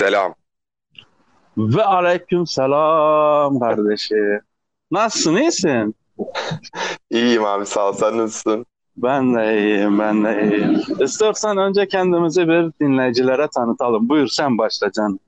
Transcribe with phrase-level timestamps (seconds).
[0.00, 0.34] Selam.
[1.56, 4.40] Ve aleyküm selam kardeşim.
[4.90, 5.94] Nasılsın, iyisin?
[7.10, 7.92] İyiyim abi sağ ol.
[7.92, 8.66] Sen nasılsın?
[8.96, 10.82] Ben de iyiyim, ben de iyiyim.
[11.00, 14.08] İstersen önce kendimizi bir dinleyicilere tanıtalım.
[14.08, 15.18] Buyur sen başla canım.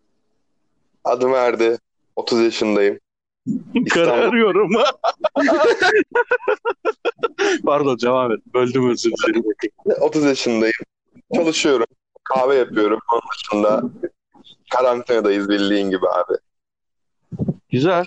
[1.05, 1.79] Adım Erdi.
[2.17, 2.99] 30 yaşındayım.
[3.91, 4.71] Kararıyorum.
[7.65, 8.41] Pardon, cevap et.
[8.55, 9.45] Böldüm özür dilerim.
[10.01, 10.75] 30 yaşındayım.
[11.35, 11.87] Çalışıyorum.
[12.25, 12.99] Kahve yapıyorum.
[13.13, 13.83] Onun dışında
[14.71, 16.35] karantinadayız bildiğin gibi abi.
[17.71, 18.05] Güzel,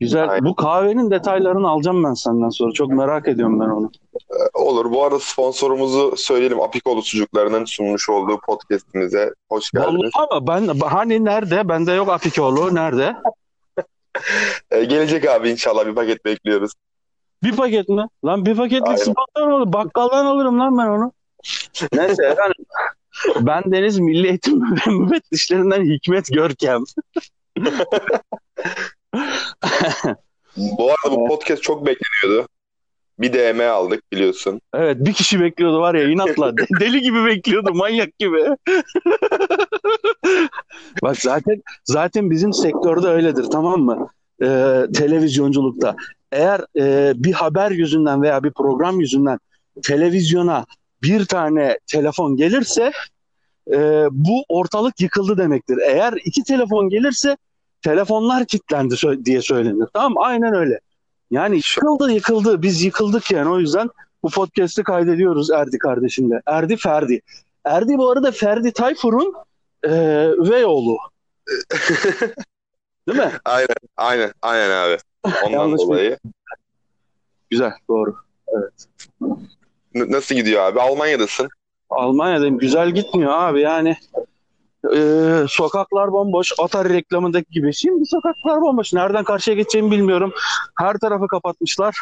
[0.00, 0.30] güzel.
[0.30, 0.44] Aynen.
[0.44, 2.72] Bu kahvenin detaylarını alacağım ben senden sonra.
[2.72, 3.90] Çok merak ediyorum ben onu.
[4.54, 4.90] Olur.
[4.90, 6.60] Bu arada sponsorumuzu söyleyelim.
[6.60, 10.10] Apikolu Sucukları'nın sunmuş olduğu podcastimize hoş geldiniz.
[10.16, 11.68] Vallahi ama ben hani nerede?
[11.68, 12.74] Bende yok Apikoğlu.
[12.74, 13.16] Nerede?
[14.70, 16.72] Ee, gelecek abi inşallah bir paket bekliyoruz.
[17.42, 18.06] Bir paket mi?
[18.24, 18.96] Lan bir paketlik Aynen.
[18.96, 19.72] sponsor olur.
[19.72, 21.12] Bakkaldan alırım lan ben onu.
[21.92, 22.64] Neyse efendim.
[23.40, 24.62] Ben Deniz Milli Eğitim
[25.00, 26.84] Müfettişlerinden Hikmet Görkem.
[30.56, 32.48] Bu arada bu podcast çok bekleniyordu.
[33.18, 34.60] Bir DM aldık biliyorsun.
[34.74, 36.56] Evet bir kişi bekliyordu var ya inatla.
[36.56, 38.44] De- Deli gibi bekliyordu manyak gibi.
[41.02, 44.08] Bak zaten zaten bizim sektörde öyledir tamam mı?
[44.42, 45.96] Ee, televizyonculukta.
[46.32, 49.38] Eğer e, bir haber yüzünden veya bir program yüzünden
[49.82, 50.66] televizyona
[51.04, 52.92] bir tane telefon gelirse
[53.72, 55.78] e, bu ortalık yıkıldı demektir.
[55.86, 57.36] Eğer iki telefon gelirse
[57.82, 58.94] telefonlar kilitlendi
[59.24, 59.88] diye söylenir.
[59.94, 60.14] Tamam?
[60.18, 60.80] Aynen öyle.
[61.30, 62.62] Yani yıkıldı yıkıldı.
[62.62, 63.90] Biz yıkıldık yani o yüzden
[64.22, 66.42] bu podcast'i kaydediyoruz Erdi kardeşimle.
[66.46, 67.20] Erdi Ferdi.
[67.64, 69.34] Erdi bu arada Ferdi Tayfur'un
[69.84, 69.90] e,
[70.38, 70.96] üvey oğlu.
[73.08, 73.32] Değil mi?
[73.44, 74.98] Aynen, aynen, aynen abi.
[75.44, 76.18] Ondan dolayı.
[77.50, 78.14] Güzel doğru.
[79.94, 80.80] N- nasıl gidiyor abi?
[80.80, 81.48] Almanya'dasın.
[81.90, 82.58] Almanya'dayım.
[82.58, 83.96] Güzel gitmiyor abi yani.
[84.96, 85.00] e,
[85.48, 86.52] sokaklar bomboş.
[86.58, 87.74] Atari reklamındaki gibi.
[87.74, 88.92] Şimdi sokaklar bomboş.
[88.92, 90.32] Nereden karşıya geçeceğimi bilmiyorum.
[90.78, 91.96] Her tarafı kapatmışlar.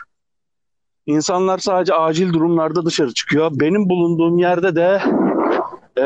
[1.06, 3.50] İnsanlar sadece acil durumlarda dışarı çıkıyor.
[3.54, 5.02] Benim bulunduğum yerde de
[5.98, 6.04] e,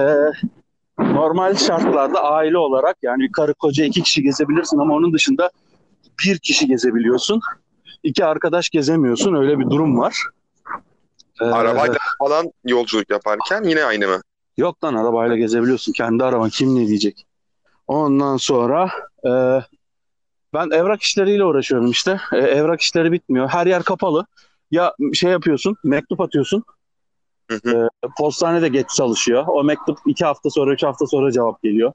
[0.98, 5.50] normal şartlarda aile olarak yani karı koca iki kişi gezebilirsin ama onun dışında
[6.24, 7.41] bir kişi gezebiliyorsun.
[8.03, 9.34] İki arkadaş gezemiyorsun.
[9.34, 10.14] Öyle bir durum var.
[11.41, 14.20] E, Arabayla falan yolculuk yaparken yine aynı mı?
[14.56, 15.92] Yok lan arabayla gezebiliyorsun.
[15.92, 17.26] Kendi araban kim ne diyecek.
[17.86, 18.91] Ondan sonra
[19.24, 19.30] e,
[20.54, 22.20] ben evrak işleriyle uğraşıyorum işte.
[22.32, 23.48] E, evrak işleri bitmiyor.
[23.48, 24.26] Her yer kapalı.
[24.70, 26.64] Ya şey yapıyorsun, mektup atıyorsun.
[27.50, 27.88] Hı hı.
[28.18, 29.44] Postane de geç çalışıyor.
[29.48, 31.92] O mektup iki hafta sonra, üç hafta sonra cevap geliyor.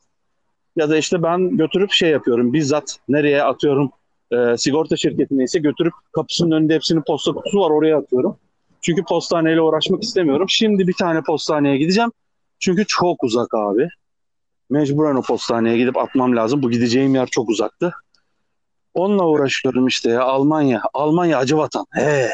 [0.75, 2.53] Ya da işte ben götürüp şey yapıyorum.
[2.53, 3.91] Bizzat nereye atıyorum?
[4.31, 8.37] E, sigorta şirketine ise götürüp kapısının önünde hepsinin posta kutusu var oraya atıyorum.
[8.81, 10.49] Çünkü postaneyle uğraşmak istemiyorum.
[10.49, 12.11] Şimdi bir tane postaneye gideceğim.
[12.59, 13.87] Çünkü çok uzak abi.
[14.69, 16.63] Mecburen o postaneye gidip atmam lazım.
[16.63, 17.93] Bu gideceğim yer çok uzaktı.
[18.93, 20.23] Onunla uğraşıyorum işte ya.
[20.23, 20.81] Almanya.
[20.93, 21.85] Almanya acı vatan.
[21.91, 22.29] He.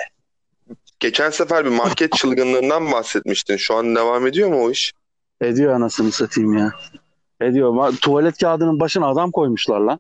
[1.00, 3.58] Geçen sefer bir market çılgınlığından bahsetmiştin.
[3.58, 4.94] Şu an devam ediyor mu o iş?
[5.42, 6.72] Ediyor anasını satayım ya.
[7.42, 7.94] Ediyor.
[8.02, 10.00] Tuvalet kağıdının başına adam koymuşlar lan.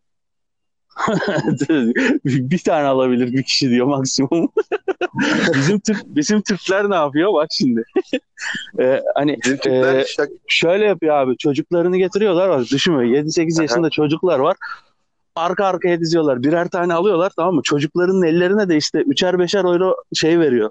[2.25, 4.49] bir tane alabilir bir kişi diyor maksimum.
[5.53, 7.33] bizim Türk bizim Türkler ne yapıyor?
[7.33, 7.83] Bak şimdi.
[8.79, 14.55] Ee, hani şak- şöyle yapıyor abi çocuklarını getiriyorlar var düşün böyle 7-8 yaşında çocuklar var
[15.35, 19.95] arka arkaya diziyorlar birer tane alıyorlar tamam mı çocukların ellerine de işte üçer beşer euro
[20.13, 20.69] şey veriyor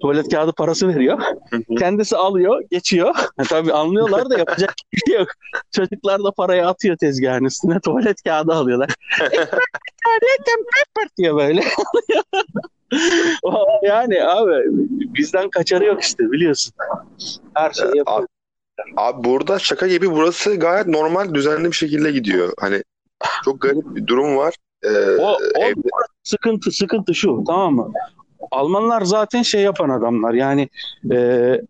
[0.00, 1.18] tuvalet kağıdı parası veriyor
[1.50, 1.74] Hı hı.
[1.78, 3.14] kendisi alıyor geçiyor
[3.48, 5.28] tabii anlıyorlar da yapacak bir şey yok
[5.74, 8.88] çocuklar da parayı atıyor tezgahın üstüne tuvalet kağıdı alıyorlar
[10.40, 11.64] paper diyor böyle
[13.82, 14.52] yani abi
[15.14, 16.72] bizden kaçarı yok işte biliyorsun
[17.54, 18.06] her şeyi yapıyor.
[18.18, 18.26] Abi,
[18.96, 22.52] abi burada şaka gibi burası gayet normal düzenli bir şekilde gidiyor.
[22.60, 22.82] Hani
[23.44, 24.54] çok garip bir durum var.
[24.82, 24.88] Ee,
[25.20, 25.88] O, o evde-
[26.22, 27.92] sıkıntı sıkıntı şu tamam mı?
[28.50, 30.68] Almanlar zaten şey yapan adamlar yani
[31.12, 31.60] e,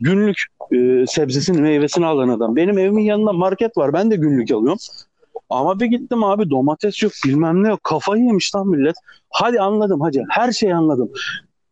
[0.00, 0.36] günlük
[0.72, 2.56] e, sebzesini meyvesini alan adam.
[2.56, 4.78] Benim evimin yanında market var ben de günlük alıyorum.
[5.50, 8.96] Ama bir gittim abi domates yok bilmem ne yok kafayı yemiş lan millet.
[9.30, 11.10] Hadi anladım hacı her şeyi anladım.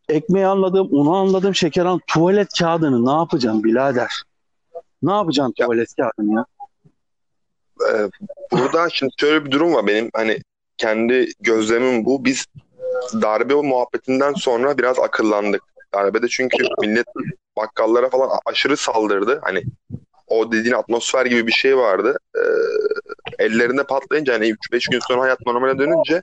[0.09, 2.01] Ekmeği anladım, unu anladım, şeker anladım.
[2.07, 4.09] Tuvalet kağıdını ne yapacağım birader?
[5.03, 6.45] Ne yapacaksın Ya- tuvalet kağıdını ya?
[7.89, 8.09] e,
[8.51, 9.87] burada şimdi şöyle bir durum var.
[9.87, 10.37] Benim hani
[10.77, 12.25] kendi gözlemim bu.
[12.25, 12.45] Biz
[13.21, 15.63] darbe muhabbetinden sonra biraz akıllandık.
[15.93, 17.05] Darbede çünkü millet
[17.57, 19.39] bakkallara falan aşırı saldırdı.
[19.43, 19.63] Hani
[20.27, 22.17] o dediğin atmosfer gibi bir şey vardı.
[22.35, 22.41] Ee,
[23.39, 26.21] ellerinde patlayınca hani 3-5 gün sonra hayat normale dönünce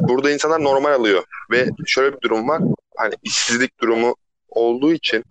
[0.00, 1.24] burada insanlar normal alıyor.
[1.50, 2.62] Ve şöyle bir durum var.
[2.96, 4.16] Hani işsizlik durumu
[4.48, 5.24] olduğu için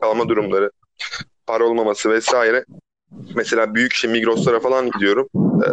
[0.00, 0.70] kalma durumları,
[1.46, 2.64] para olmaması vesaire
[3.34, 5.28] mesela büyük şey Migros'lara falan gidiyorum.
[5.34, 5.68] Ee,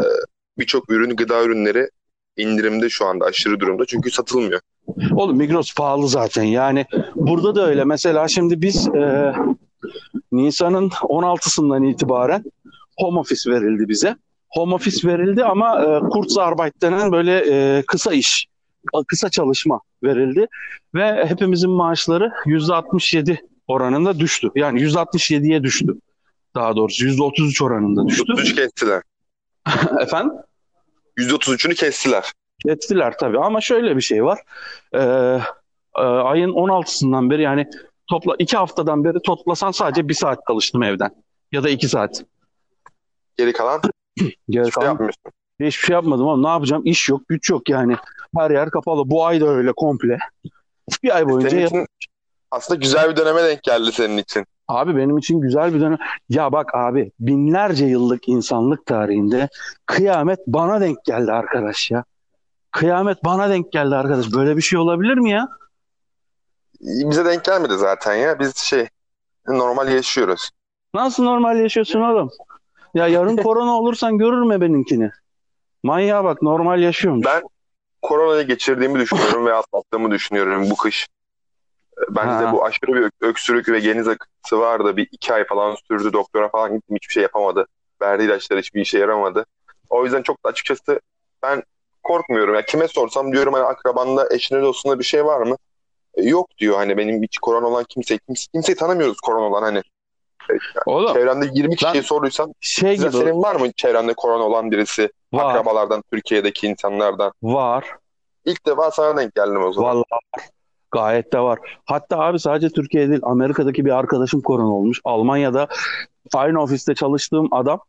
[0.60, 1.90] Birçok ürün, gıda ürünleri
[2.40, 4.60] indirimde şu anda aşırı durumda çünkü satılmıyor.
[5.16, 6.44] Oğlum Migros pahalı zaten.
[6.44, 7.84] Yani burada da öyle.
[7.84, 9.34] Mesela şimdi biz e,
[10.32, 12.44] Nisan'ın 16'sından itibaren
[12.98, 14.16] home office verildi bize.
[14.50, 18.48] Home office verildi ama e, Kurzarbeit denen böyle e, kısa iş,
[19.08, 20.48] kısa çalışma verildi.
[20.96, 23.38] Ve hepimizin maaşları %67
[23.68, 24.50] oranında düştü.
[24.56, 25.96] Yani %67'ye düştü.
[26.56, 28.24] Daha doğrusu %33 oranında düştü.
[28.32, 29.02] %33 kestiler.
[30.02, 30.34] Efendim?
[31.20, 32.32] %33'ünü kestiler.
[32.68, 34.40] Kestiler tabii ama şöyle bir şey var.
[34.94, 35.00] Ee,
[35.98, 37.68] e, ayın 16'sından beri yani
[38.10, 41.12] topla iki haftadan beri toplasan sadece bir saat çalıştım evden.
[41.52, 42.24] Ya da iki saat.
[43.38, 43.82] Geri kalan
[44.20, 45.24] Geri hiçbir şey kalan yapmıyorsun.
[45.60, 46.82] hiçbir şey yapmadım ama ne yapacağım?
[46.86, 47.96] İş yok, güç yok yani.
[48.38, 49.10] Her yer kapalı.
[49.10, 50.18] Bu ay da öyle komple.
[51.04, 51.88] Bir ay boyunca Senin için
[52.52, 54.46] aslında güzel bir döneme denk geldi senin için.
[54.70, 55.98] Abi benim için güzel bir dönem.
[56.30, 59.50] Ya bak abi binlerce yıllık insanlık tarihinde
[59.86, 62.04] kıyamet bana denk geldi arkadaş ya.
[62.72, 64.34] Kıyamet bana denk geldi arkadaş.
[64.34, 65.48] Böyle bir şey olabilir mi ya?
[66.82, 68.40] Bize denk gelmedi zaten ya.
[68.40, 68.88] Biz şey
[69.48, 70.50] normal yaşıyoruz.
[70.94, 72.30] Nasıl normal yaşıyorsun oğlum?
[72.94, 75.12] Ya yarın korona olursan görür mü benimkini?
[75.84, 77.22] Manyağa bak normal yaşıyorum.
[77.26, 77.44] Ben
[78.02, 81.08] koronayı geçirdiğimi düşünüyorum ve atlattığımı düşünüyorum bu kış.
[82.10, 82.54] Bende Ha.
[82.54, 84.98] bu aşırı bir ök- öksürük ve geniz akıntısı vardı.
[84.98, 86.14] Bir iki ay falan sürdü.
[86.14, 86.96] Doktora falan gittim.
[86.96, 87.68] Hiçbir şey yapamadı.
[88.02, 89.46] Verdiği ilaçlar hiçbir işe yaramadı.
[89.90, 91.00] O yüzden çok da açıkçası
[91.44, 91.64] ben
[92.04, 92.56] korkmuyorum.
[92.56, 95.56] Ya kime sorsam diyorum hani akrabanda, eşinde, dostunda bir şey var mı?
[96.16, 99.78] E, yok diyor hani benim hiç korona olan kimse, kimse kimseyi tanımıyoruz korona olan hani.
[100.50, 100.54] E,
[100.86, 104.72] Oğlum Çevremde 20 kişiye Ben- soruysam şey size gibi senin var mı çevrende korona olan
[104.72, 105.10] birisi?
[105.34, 107.32] var Akrabalardan, Türkiye'deki insanlardan.
[107.44, 107.86] var.
[108.46, 109.90] İlk defa sana denk geldim o zaman.
[109.96, 110.50] Vallahi var.
[110.92, 111.60] Gayet de var.
[111.86, 115.02] Hatta abi sadece Türkiye değil Amerika'daki bir arkadaşım korona olmuş.
[115.04, 115.68] Almanya'da
[116.34, 117.80] aynı ofiste çalıştığım adam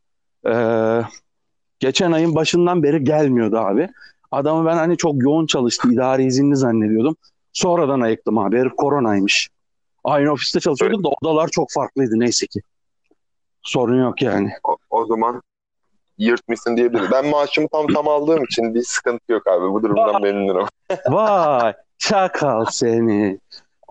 [0.45, 1.01] eee,
[1.79, 3.89] geçen ayın başından beri gelmiyordu abi.
[4.31, 7.15] Adamı ben hani çok yoğun çalıştı, idari izinli zannediyordum.
[7.53, 8.57] Sonradan ayıktım abi.
[8.59, 9.49] Herif koronaymış.
[10.03, 12.59] Aynı ofiste çalışıyorduk da odalar çok farklıydı neyse ki.
[13.63, 14.49] Sorun yok yani.
[14.63, 15.41] O, o zaman
[16.17, 17.11] yırtmışsın diyebiliriz.
[17.11, 19.71] Ben maaşımı tam tam aldığım için bir sıkıntı yok abi.
[19.73, 20.67] Bu durumdan memnunum.
[21.09, 23.39] Vay çakal seni.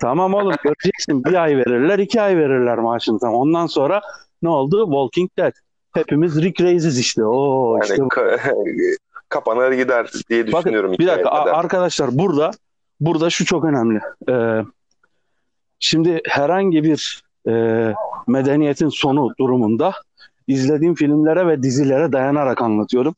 [0.01, 3.35] Tamam oğlum göreceksin bir ay verirler iki ay verirler maaşını tam.
[3.35, 4.01] Ondan sonra
[4.43, 4.85] ne oldu?
[4.85, 5.53] Walking Dead.
[5.93, 7.25] Hepimiz Rick Race'iz işte.
[7.25, 7.95] Oo Yani işte.
[8.03, 8.39] ka-
[9.29, 10.93] kapanır gider diye Bakın düşünüyorum.
[10.99, 11.55] bir dakika kadar.
[11.55, 12.51] arkadaşlar burada
[13.01, 14.01] burada şu çok önemli.
[14.29, 14.65] Ee,
[15.79, 17.53] şimdi herhangi bir e,
[18.27, 19.93] medeniyetin sonu durumunda
[20.49, 23.15] izlediğim filmlere ve dizilere dayanarak anlatıyorum.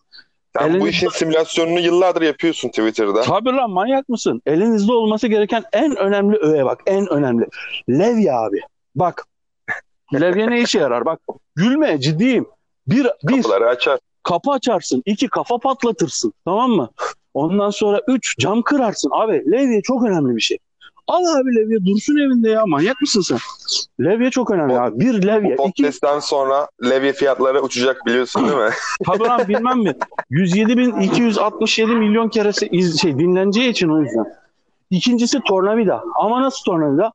[0.58, 3.20] Sen bu elinizde- işin simülasyonunu yıllardır yapıyorsun Twitter'da.
[3.22, 4.42] Tabii lan manyak mısın?
[4.46, 7.46] Elinizde olması gereken en önemli öğe bak en önemli.
[7.90, 8.60] Levye abi.
[8.94, 9.26] Bak.
[10.14, 11.04] Levye ne işe yarar?
[11.04, 11.20] Bak
[11.54, 12.46] gülme ciddiyim.
[12.86, 13.98] Bir, bir Kapıları açar.
[14.22, 15.02] kapı açarsın.
[15.06, 16.32] iki kafa patlatırsın.
[16.44, 16.90] Tamam mı?
[17.34, 19.10] Ondan sonra üç cam kırarsın.
[19.14, 20.58] Abi levye çok önemli bir şey.
[21.06, 22.62] Al abi levye dursun evinde ya.
[22.66, 23.38] Manyak mısın sen?
[24.00, 25.00] Levye çok önemli abi.
[25.00, 25.58] Bir levye.
[25.58, 28.70] Bu iki podcast'ten sonra levye fiyatları uçacak biliyorsun değil mi?
[29.06, 29.94] Tabii lan bilmem mi?
[30.30, 34.26] 107.267 milyon keresi iz, şey dinleneceği için o yüzden.
[34.90, 36.02] İkincisi tornavida.
[36.20, 37.12] Ama nasıl tornavida?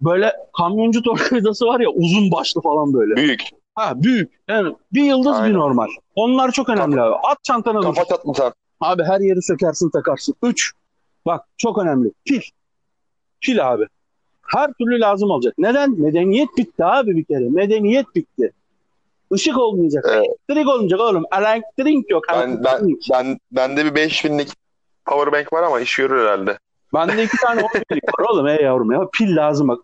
[0.00, 3.16] Böyle kamyoncu tornavidası var ya uzun başlı falan böyle.
[3.16, 3.40] Büyük.
[3.74, 4.32] Ha büyük.
[4.48, 5.58] Yani bir yıldız bir Aynen.
[5.58, 5.86] normal.
[6.14, 7.14] Onlar çok önemli abi.
[7.14, 7.94] At çantana dur.
[7.94, 8.52] Kafa çatlatan.
[8.80, 10.34] Abi her yeri sökersin takarsın.
[10.42, 10.72] Üç.
[11.26, 12.10] Bak çok önemli.
[12.24, 12.40] Pil.
[13.40, 13.86] Pil abi.
[14.42, 15.54] Her türlü lazım olacak.
[15.58, 16.00] Neden?
[16.00, 17.48] Medeniyet bitti abi bir kere.
[17.48, 18.52] Medeniyet bitti.
[19.32, 20.04] Işık olmayacak.
[20.08, 20.26] Evet.
[20.48, 21.24] Elektrik olmayacak oğlum.
[21.38, 22.24] Elektrik yok.
[22.32, 24.48] Ben, ben, ben, bende bir 5000'lik
[25.06, 26.58] powerbank var ama iş görür herhalde.
[26.94, 29.08] Bende iki tane oyun var oğlum ey yavrum ya.
[29.18, 29.78] Pil lazım bak.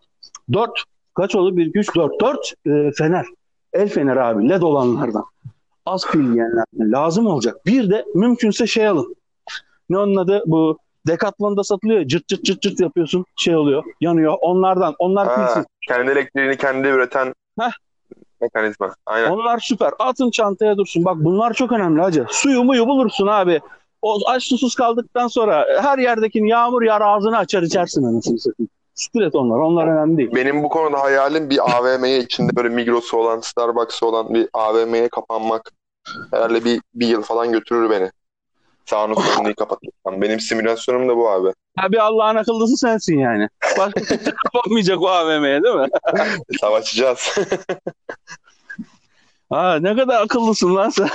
[0.52, 0.84] Dört.
[1.14, 1.56] Kaç oldu?
[1.56, 2.20] Bir, iki, üç, dört.
[2.20, 3.26] Dört e, fener.
[3.72, 4.48] El feneri abi.
[4.48, 5.24] LED olanlardan.
[5.86, 6.92] Az pil yiyenlerden.
[6.92, 7.66] Lazım olacak.
[7.66, 9.16] Bir de mümkünse şey alın.
[9.90, 10.42] Ne onun adı?
[10.46, 12.04] Bu Decathlon'da satılıyor.
[12.06, 13.24] Cırt cırt cırt cırt yapıyorsun.
[13.36, 13.84] Şey oluyor.
[14.00, 14.34] Yanıyor.
[14.40, 14.94] Onlardan.
[14.98, 15.64] Onlar Ha, pilsiz.
[15.88, 17.70] kendi elektriğini kendi üreten Heh.
[18.40, 18.94] mekanizma.
[19.06, 19.30] Aynen.
[19.30, 19.92] Onlar süper.
[19.98, 21.04] Atın çantaya dursun.
[21.04, 22.26] Bak bunlar çok önemli hacı.
[22.28, 23.60] Suyu muyu bulursun abi.
[24.02, 28.68] O aç susuz kaldıktan sonra her yerdekini yağmur yağar ağzını açar içersin anasını satayım.
[28.94, 29.58] Siktir et onlar.
[29.58, 30.30] Onlar önemli değil.
[30.34, 35.72] Benim bu konuda hayalim bir AVM'ye içinde böyle Migros'u olan, Starbucks'ı olan bir AVM'ye kapanmak.
[36.30, 38.10] Herhalde bir, bir yıl falan götürür beni.
[38.86, 40.22] Sağını solunu kapatırsam.
[40.22, 41.48] Benim simülasyonum da bu abi.
[41.78, 43.48] Abi Allah'ın akıllısı sensin yani.
[43.78, 45.88] Başka kimse kapanmayacak o AVM'ye değil mi?
[46.60, 47.34] Savaşacağız.
[49.50, 51.08] Ha, ne kadar akıllısın lan sen.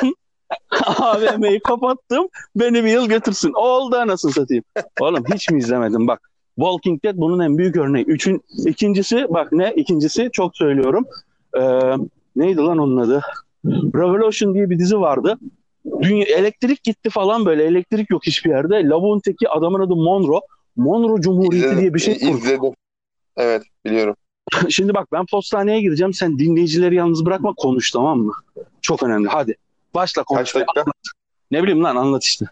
[0.98, 2.28] AVM'yi kapattım.
[2.56, 3.54] Beni bir yıl götürsün.
[3.56, 4.64] Oldu anasını satayım.
[5.00, 6.32] Oğlum hiç mi izlemedin bak.
[6.56, 8.06] Walking Dead bunun en büyük örneği.
[8.06, 9.74] Üçün, ikincisi bak ne?
[9.76, 11.06] İkincisi çok söylüyorum.
[11.58, 11.62] Ee,
[12.36, 13.22] neydi lan onun adı?
[13.66, 15.38] Revolution diye bir dizi vardı.
[16.02, 17.64] Dünya, elektrik gitti falan böyle.
[17.64, 18.86] Elektrik yok hiçbir yerde.
[18.86, 20.40] Lavuğun teki adamın adı Monroe.
[20.76, 22.38] Monroe Cumhuriyeti İzledim, diye bir şey kurdu.
[22.38, 22.74] izledim.
[23.38, 24.16] Evet biliyorum.
[24.70, 26.14] Şimdi bak ben postaneye gireceğim.
[26.14, 28.34] Sen dinleyicileri yalnız bırakma konuş tamam mı?
[28.82, 29.28] Çok önemli.
[29.28, 29.56] Hadi.
[29.94, 30.54] Başla konuş.
[30.54, 30.86] Kaç dakika?
[31.52, 32.46] Ne bileyim lan anlat işte.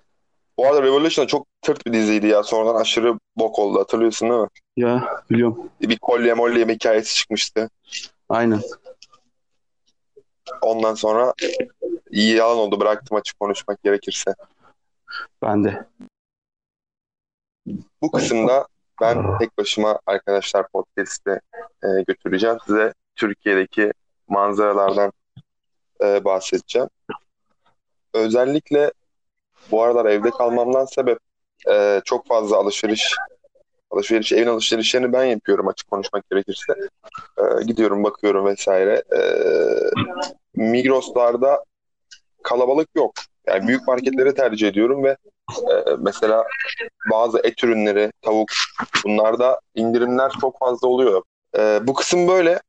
[0.57, 2.43] Bu arada Revolution çok tırt bir diziydi ya.
[2.43, 4.47] Sonradan aşırı bok oldu hatırlıyorsun değil mi?
[4.77, 5.69] Ya biliyorum.
[5.81, 7.69] Bir kolye molye hikayesi çıkmıştı.
[8.29, 8.61] Aynen.
[10.61, 11.33] Ondan sonra
[12.11, 14.33] iyi yalan oldu bıraktım açık konuşmak gerekirse.
[15.41, 15.85] Ben de.
[18.01, 18.67] Bu kısımda
[19.01, 21.39] ben tek başıma arkadaşlar podcast'i
[21.83, 22.57] e, götüreceğim.
[22.65, 23.93] Size Türkiye'deki
[24.27, 25.11] manzaralardan
[26.03, 26.89] e, bahsedeceğim.
[28.13, 28.91] Özellikle
[29.71, 31.19] bu aralar evde kalmamdan sebep
[31.69, 33.15] e, çok fazla alışveriş
[33.91, 36.73] alışveriş evin alışverişlerini ben yapıyorum açık konuşmak gerekirse.
[37.37, 39.03] E, gidiyorum bakıyorum vesaire.
[39.17, 39.21] E,
[40.55, 41.63] Migros'larda
[42.43, 43.13] kalabalık yok.
[43.47, 45.17] Yani büyük marketleri tercih ediyorum ve
[45.49, 46.43] e, mesela
[47.11, 48.49] bazı et ürünleri, tavuk
[49.05, 51.23] bunlarda indirimler çok fazla oluyor.
[51.57, 52.59] E, bu kısım böyle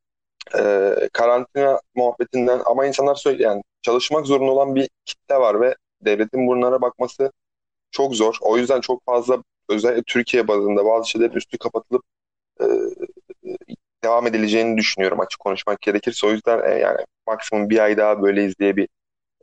[0.58, 6.46] e, karantina muhabbetinden ama insanlar söylüyor yani çalışmak zorunda olan bir kitle var ve devletin
[6.46, 7.32] bunlara bakması
[7.90, 8.36] çok zor.
[8.40, 12.04] O yüzden çok fazla özellikle Türkiye bazında bazı şeylerin üstü kapatılıp
[12.60, 12.64] e,
[14.04, 16.26] devam edileceğini düşünüyorum açık konuşmak gerekirse.
[16.26, 18.88] O yüzden e, yani maksimum bir ay daha böyleyiz diye bir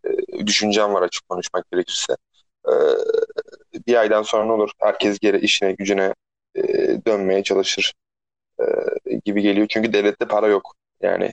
[0.06, 2.18] e, düşüncem var açık konuşmak gerekirse.
[2.68, 2.74] E,
[3.88, 4.72] bir aydan sonra ne olur?
[4.80, 6.14] Herkes geri işine gücüne
[6.56, 6.64] e,
[7.08, 7.94] dönmeye çalışır
[8.62, 8.66] e,
[9.26, 9.68] gibi geliyor.
[9.70, 10.76] Çünkü devlette para yok.
[11.02, 11.32] Yani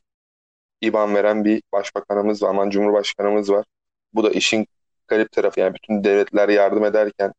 [0.80, 3.66] İban veren bir başbakanımız var, aman cumhurbaşkanımız var.
[4.14, 4.66] Bu da işin
[5.08, 5.61] garip tarafı.
[5.61, 7.32] Yani bütün devletler yardım ederken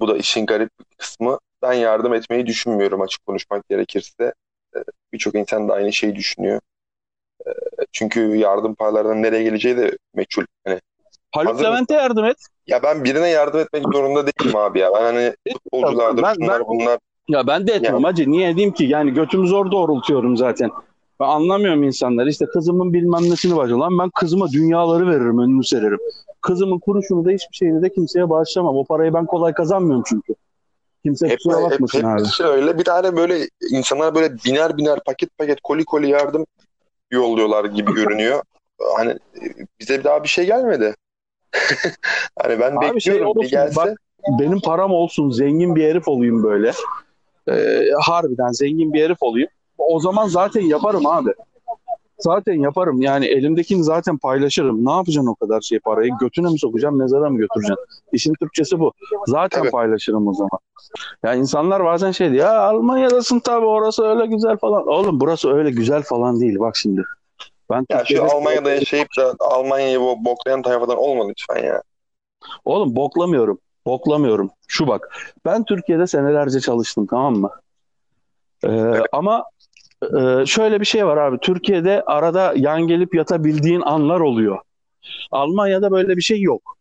[0.00, 1.38] bu da işin garip kısmı.
[1.62, 4.34] Ben yardım etmeyi düşünmüyorum açık konuşmak gerekirse.
[4.76, 4.78] E,
[5.12, 6.60] Birçok insan da aynı şeyi düşünüyor.
[7.46, 7.50] E,
[7.92, 10.44] Çünkü yardım paralarının nereye geleceği de meçhul.
[10.66, 10.80] Hani
[11.30, 12.36] Haluk Levent'e yardım et.
[12.66, 14.90] ya ben birine yardım etmek zorunda değilim abi ya.
[14.94, 16.98] Ben hani futbolculardır, Ben- şunlar ben- bunlar.
[17.28, 18.30] Ya ben de etmem Yani- hacı.
[18.30, 18.84] Niye edeyim ki?
[18.84, 20.70] Yani götümü zor doğrultuyorum zaten.
[21.20, 22.26] Ben anlamıyorum insanlar.
[22.26, 23.68] İşte kızımın bilmem nesini var.
[23.68, 25.98] Lan ben kızıma dünyaları veririm, önünü seririm.
[26.40, 28.76] Kızımın kuruşunu da hiçbir şeyini de kimseye bağışlamam.
[28.76, 30.34] O parayı ben kolay kazanmıyorum çünkü.
[31.04, 32.26] Kimse Hep, kusura hep, bakmasın hep abi.
[32.26, 32.78] şey öyle.
[32.78, 36.46] Bir tane böyle insanlar böyle biner biner paket paket koli koli yardım
[37.10, 38.42] yolluyorlar gibi görünüyor.
[38.96, 39.18] Hani
[39.80, 40.94] bize bir daha bir şey gelmedi.
[42.42, 43.76] Hani ben Abi şey bekliyorum bir olsun, gelse.
[43.76, 43.98] bak-
[44.40, 46.72] Benim param olsun, zengin bir herif olayım böyle.
[47.48, 49.48] Ee, harbiden zengin bir herif olayım.
[49.88, 51.30] O zaman zaten yaparım abi.
[52.18, 53.02] Zaten yaparım.
[53.02, 54.86] Yani elimdekini zaten paylaşırım.
[54.86, 56.10] Ne yapacaksın o kadar şey parayı?
[56.20, 57.84] Götüne mi sokacaksın, mezara mı götüreceksin?
[58.12, 58.92] İşin Türkçesi bu.
[59.26, 59.70] Zaten Tabii.
[59.70, 60.58] paylaşırım o zaman.
[61.24, 64.86] Ya insanlar bazen şey diyor, ya Almanya'dasın tabii orası öyle güzel falan.
[64.88, 66.58] Oğlum burası öyle güzel falan değil.
[66.58, 67.02] Bak şimdi.
[67.70, 71.82] Ben Ya şu Almanya'da yaşayıp da Almanya'yı bu boklayan tayfadan olma lütfen ya.
[72.64, 73.58] Oğlum boklamıyorum.
[73.86, 74.50] Boklamıyorum.
[74.68, 75.16] Şu bak.
[75.44, 77.50] Ben Türkiye'de senelerce çalıştım tamam mı?
[78.64, 79.44] Ee, ama
[80.42, 81.38] e, şöyle bir şey var abi.
[81.38, 84.58] Türkiye'de arada yan gelip yatabildiğin anlar oluyor.
[85.30, 86.76] Almanya'da böyle bir şey yok.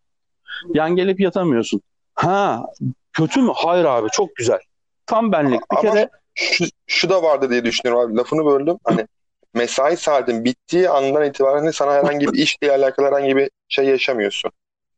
[0.73, 1.81] Yan gelip yatamıyorsun.
[2.15, 2.65] Ha
[3.13, 3.51] kötü mü?
[3.55, 4.59] Hayır abi çok güzel.
[5.05, 5.61] Tam benlik.
[5.71, 8.17] Bir Ama kere şu, şu da vardı diye düşünüyorum abi.
[8.17, 8.77] Lafını böldüm.
[8.83, 9.07] Hani
[9.53, 14.51] mesai saatin bittiği andan itibaren sana herhangi bir işle alakalı herhangi bir şey yaşamıyorsun.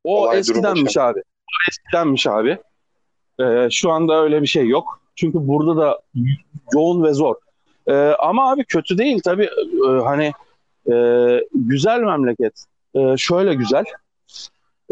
[0.04, 1.20] o olay eskidenmiş abi.
[1.20, 2.58] O eskidenmiş abi.
[3.40, 5.02] Ee, şu anda öyle bir şey yok.
[5.16, 6.02] Çünkü burada da
[6.74, 7.36] yoğun ve zor.
[7.88, 9.50] Ee, ama abi kötü değil tabii.
[9.88, 10.32] Ee, hani
[10.92, 10.96] e,
[11.54, 12.66] güzel memleket.
[12.96, 13.84] Ee, şöyle güzel.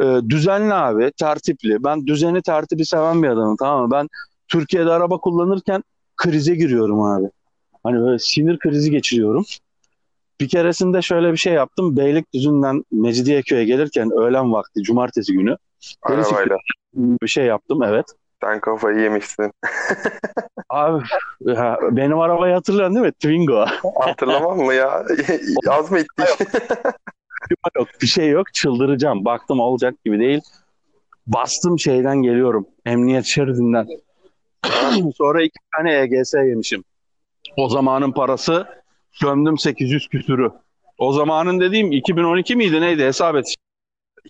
[0.01, 1.83] Ee, düzenli abi, tertipli.
[1.83, 3.91] Ben düzeni tertibi seven bir adamım tamam mı?
[3.91, 4.09] Ben
[4.47, 5.83] Türkiye'de araba kullanırken
[6.17, 7.29] krize giriyorum abi.
[7.83, 9.45] Hani böyle sinir krizi geçiriyorum.
[10.41, 11.97] Bir keresinde şöyle bir şey yaptım.
[11.97, 15.57] Beylikdüzü'nden Mecidiyeköy'e gelirken öğlen vakti, cumartesi günü.
[16.01, 16.57] Arabayla.
[16.95, 18.05] bir şey yaptım evet.
[18.43, 19.51] Sen kafayı yemişsin.
[20.69, 21.03] Abi
[21.55, 23.11] ha, benim arabayı hatırlıyorsun değil mi?
[23.11, 23.65] Twingo.
[23.99, 25.05] Hatırlamam mı ya?
[25.65, 26.47] Yaz mı ettik?
[27.75, 29.25] yok bir şey yok çıldıracağım.
[29.25, 30.41] Baktım olacak gibi değil.
[31.27, 32.67] Bastım şeyden geliyorum.
[32.85, 33.87] Emniyet şeridinden.
[35.17, 36.83] Sonra iki tane EGS yemişim.
[37.57, 38.67] O zamanın parası
[39.21, 40.51] gömdüm 800 küsürü.
[40.97, 43.45] O zamanın dediğim 2012 miydi neydi hesap et.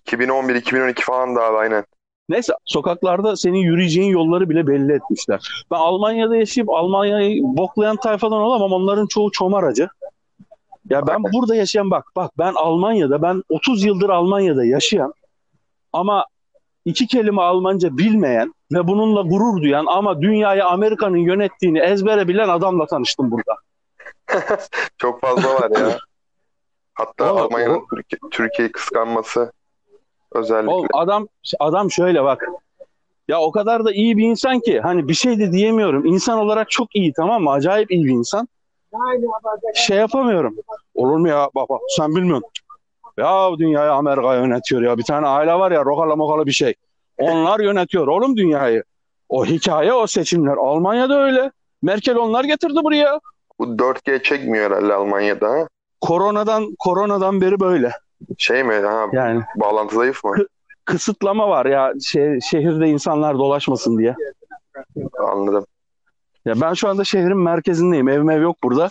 [0.06, 1.84] 2011-2012 falan da abi aynen.
[2.28, 5.64] Neyse sokaklarda senin yürüyeceğin yolları bile belli etmişler.
[5.70, 8.72] Ben Almanya'da yaşayıp Almanya'yı boklayan tayfadan olamam.
[8.72, 9.88] Onların çoğu çomaracı.
[10.90, 15.12] Ya ben burada yaşayan bak bak ben Almanya'da ben 30 yıldır Almanya'da yaşayan
[15.92, 16.26] ama
[16.84, 22.86] iki kelime Almanca bilmeyen ve bununla gurur duyan ama dünyayı Amerika'nın yönettiğini ezbere bilen adamla
[22.86, 23.56] tanıştım burada.
[24.98, 25.98] Çok fazla var ya.
[26.94, 29.52] Hatta Almanya'nın Türkiye, Türkiye'yi kıskanması
[30.34, 30.70] özellikle.
[30.74, 31.28] Oğlum adam
[31.60, 32.44] adam şöyle bak.
[33.28, 36.06] Ya o kadar da iyi bir insan ki hani bir şey de diyemiyorum.
[36.06, 37.50] İnsan olarak çok iyi tamam mı?
[37.50, 38.48] Acayip iyi bir insan.
[39.74, 40.56] Şey yapamıyorum.
[40.94, 42.50] Olur mu ya baba sen bilmiyorsun.
[43.18, 44.98] Ya dünyayı Amerika yönetiyor ya.
[44.98, 46.74] Bir tane aile var ya rokala mokala bir şey.
[47.18, 48.84] Onlar yönetiyor oğlum dünyayı.
[49.28, 50.56] O hikaye o seçimler.
[50.56, 51.50] Almanya'da öyle.
[51.82, 53.20] Merkel onlar getirdi buraya.
[53.58, 55.68] Bu 4G çekmiyor herhalde Almanya'da.
[56.00, 57.92] Koronadan koronadan beri böyle.
[58.38, 58.74] Şey mi?
[58.74, 60.34] Ha, Yani bağlantı zayıf mı?
[60.84, 64.14] kısıtlama var ya şey, şehirde insanlar dolaşmasın diye.
[65.32, 65.66] Anladım.
[66.44, 68.08] Ya ben şu anda şehrin merkezindeyim.
[68.08, 68.88] Evim ev yok burada.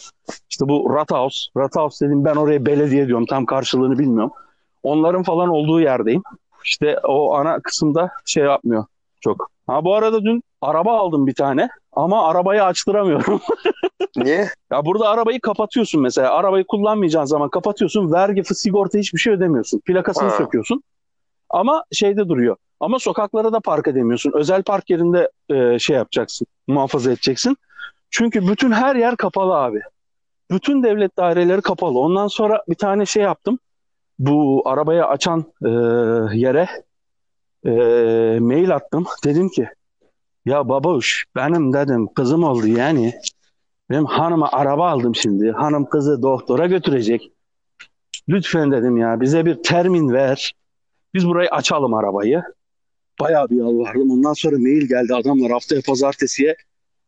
[0.50, 1.48] İşte bu Rathaus.
[1.58, 3.26] Rathaus dediğim ben oraya belediye diyorum.
[3.26, 4.32] Tam karşılığını bilmiyorum.
[4.84, 6.24] Onların falan olduğu yerdeyim.
[6.66, 8.86] İşte o ana kısımda şey yapmıyor
[9.22, 9.50] çok.
[9.68, 13.42] Ha bu arada dün araba aldım bir tane ama arabayı açtıramıyorum.
[14.18, 14.50] Niye?
[14.72, 16.34] ya burada arabayı kapatıyorsun mesela.
[16.34, 18.12] Arabayı kullanmayacağın zaman kapatıyorsun.
[18.12, 19.80] Vergi, sigorta hiçbir şey ödemiyorsun.
[19.80, 20.38] Plakasını Ha.
[20.38, 20.84] söküyorsun.
[21.50, 22.56] Ama şeyde duruyor.
[22.80, 24.32] Ama sokaklara da park edemiyorsun.
[24.36, 26.48] Özel park yerinde e, şey yapacaksın.
[26.68, 27.58] Muhafaza edeceksin.
[28.10, 29.82] Çünkü bütün her yer kapalı abi.
[30.52, 32.00] Bütün devlet daireleri kapalı.
[32.00, 33.60] Ondan sonra bir tane şey yaptım.
[34.20, 35.70] Bu arabayı açan e,
[36.38, 36.68] yere
[37.66, 37.70] e,
[38.40, 39.06] mail attım.
[39.24, 39.70] Dedim ki
[40.46, 43.14] ya babuş benim dedim kızım oldu yani.
[43.90, 45.52] Benim hanıma araba aldım şimdi.
[45.52, 47.32] Hanım kızı doktora götürecek.
[48.30, 50.54] Lütfen dedim ya bize bir termin ver.
[51.14, 52.44] Biz burayı açalım arabayı.
[53.20, 54.12] Bayağı bir yalvardım.
[54.12, 55.16] Ondan sonra mail geldi.
[55.16, 56.56] Adamlar haftaya pazartesiye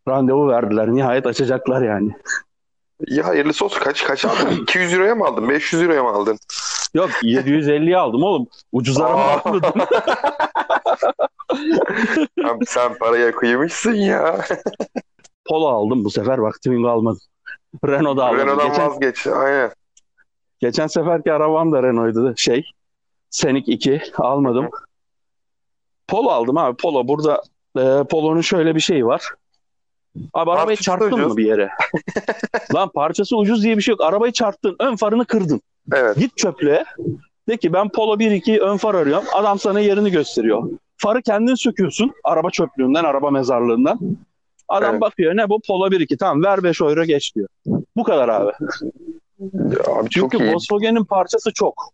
[0.08, 0.88] randevu verdiler.
[0.88, 2.12] Nihayet açacaklar yani.
[3.08, 3.80] İyi hayırlısı olsun.
[3.80, 4.62] Kaç kaç aldın?
[4.63, 5.50] 200 euroya mı aldın?
[5.50, 6.38] 500 euroya mı aldın?
[6.94, 8.48] Yok 750'ye aldım oğlum.
[8.72, 9.74] Ucuz araba almadım.
[12.46, 14.46] Abi sen paraya kıymışsın ya.
[15.46, 16.42] Polo aldım bu sefer.
[16.42, 17.20] Bak Twingo almadım.
[17.88, 18.40] Renault'da aldım.
[18.40, 19.28] Renault'dan Geçen, vazgeç.
[19.28, 19.72] Aynen.
[20.60, 22.34] geçen seferki arabam da Renault'du.
[22.38, 22.66] Şey
[23.30, 24.70] Senik 2 almadım.
[26.08, 26.78] Polo aldım abi.
[26.78, 27.42] Polo burada
[27.78, 29.24] e, Polo'nun şöyle bir şeyi var.
[30.34, 31.28] Abi arabayı Parçası çarptın ucuz.
[31.28, 31.70] mı bir yere?
[32.76, 34.02] Lan parçası ucuz diye bir şey yok.
[34.02, 34.76] Arabayı çarptın.
[34.80, 35.62] Ön farını kırdın.
[35.94, 36.15] Evet.
[36.18, 36.86] Git çöplüğe.
[37.49, 39.23] De ki ben Polo 1-2 ön far arıyorum.
[39.34, 40.69] Adam sana yerini gösteriyor.
[40.97, 42.13] Farı kendin söküyorsun.
[42.23, 43.99] Araba çöplüğünden, araba mezarlığından.
[44.67, 45.01] Adam Evet.
[45.01, 47.47] bakıyor ne bu Polo 1-2 tamam ver 5 euro geç diyor.
[47.97, 48.51] Bu kadar abi.
[49.39, 50.53] Ya Abi Çünkü iyi.
[50.53, 51.89] Volkswagen'in parçası çok.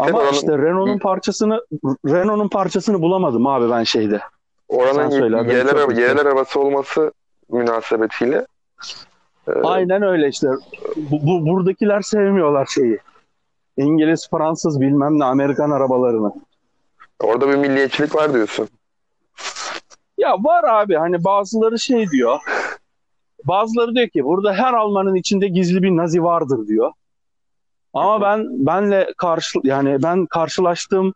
[0.00, 1.60] Ama oranın, işte Renault'un parçasını
[2.06, 4.20] Renault'un parçasını bulamadım abi ben şeyde.
[4.68, 7.12] oranın söyle, araba, yerel arabası olması
[7.50, 8.46] münasebetiyle
[9.48, 10.46] e, Aynen öyle işte.
[10.96, 12.98] Bu, bu- buradakiler sevmiyorlar şeyi.
[13.78, 16.32] İngiliz, Fransız bilmem ne Amerikan arabalarını.
[17.22, 18.68] orada bir milliyetçilik var diyorsun.
[20.18, 22.38] Ya var abi hani bazıları şey diyor.
[23.44, 26.92] Bazıları diyor ki burada her Almanın içinde gizli bir Nazi vardır diyor.
[27.94, 31.14] Ama ben benle karşı yani ben karşılaştığım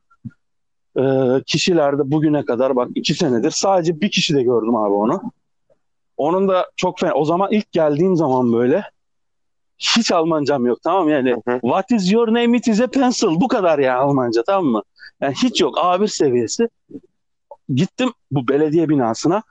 [0.96, 1.03] e,
[1.46, 5.22] kişilerde bugüne kadar bak iki senedir sadece bir kişi de gördüm abi onu.
[6.16, 7.14] Onun da çok fena.
[7.14, 8.85] O zaman ilk geldiğim zaman böyle
[9.83, 11.61] hiç Almancam yok tamam yani Hı hı.
[11.61, 14.83] what is your name it is a pencil bu kadar ya Almanca tamam mı?
[15.21, 16.68] Yani hiç yok A1 seviyesi.
[17.75, 19.42] Gittim bu belediye binasına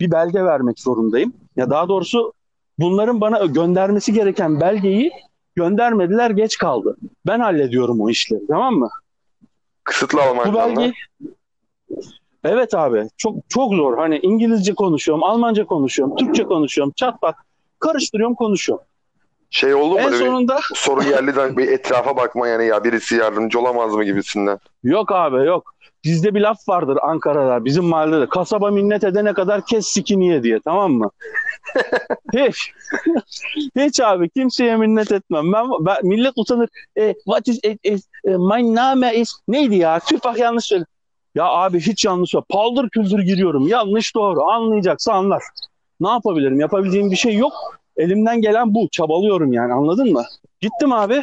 [0.00, 1.32] bir belge vermek zorundayım.
[1.56, 2.32] Ya daha doğrusu
[2.78, 5.10] bunların bana göndermesi gereken belgeyi
[5.56, 6.96] göndermediler geç kaldı.
[7.26, 8.90] Ben hallediyorum o işleri tamam mı?
[9.84, 10.68] Kısıtlı Bu Almancanlar.
[10.68, 10.94] belgeyi
[12.44, 13.98] Evet abi çok çok zor.
[13.98, 17.34] Hani İngilizce konuşuyorum, Almanca konuşuyorum, Türkçe konuşuyorum, çat pat
[17.78, 18.84] karıştırıyorum konuşuyorum.
[19.56, 22.84] Şey oldu mu En böyle bir sonunda soru geldi de bir etrafa bakma yani ya
[22.84, 24.58] birisi yardımcı olamaz mı gibisinden.
[24.82, 25.74] yok abi yok.
[26.04, 28.28] Bizde bir laf vardır Ankara'da, bizim mahallede.
[28.28, 31.10] Kasaba minnet edene kadar kes sikiniye diye tamam mı?
[32.34, 32.72] Hiç.
[33.76, 35.52] Hiç abi kimseye minnet etmem.
[35.52, 36.68] Ben, ben millet utanır.
[36.98, 40.00] E, what is it is e, my name is neydi ya?
[40.00, 40.88] Tüh bak yanlış söyledim.
[41.34, 42.48] Ya abi hiç yanlış yok.
[42.48, 43.68] Paldır küldür giriyorum.
[43.68, 44.44] Yanlış doğru.
[44.44, 45.42] Anlayacaksa anlar.
[46.00, 46.60] Ne yapabilirim?
[46.60, 47.52] Yapabileceğim bir şey yok.
[47.96, 48.88] Elimden gelen bu.
[48.92, 50.24] Çabalıyorum yani anladın mı?
[50.60, 51.22] Gittim abi.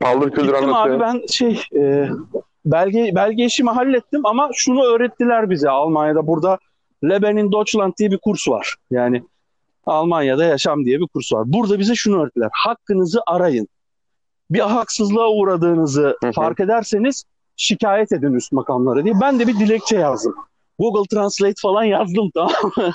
[0.00, 1.00] Paldır küldür Gittim anlatıyor.
[1.00, 2.08] abi ben şey e,
[2.64, 6.58] belge belge işimi hallettim ama şunu öğrettiler bize Almanya'da burada
[7.04, 8.76] Leben in Deutschland diye bir kurs var.
[8.90, 9.22] Yani
[9.86, 11.42] Almanya'da yaşam diye bir kurs var.
[11.46, 12.48] Burada bize şunu öğrettiler.
[12.52, 13.68] Hakkınızı arayın.
[14.50, 17.24] Bir haksızlığa uğradığınızı fark ederseniz
[17.56, 19.14] şikayet edin üst makamlara diye.
[19.20, 20.34] Ben de bir dilekçe yazdım.
[20.78, 22.92] Google Translate falan yazdım tamam mı?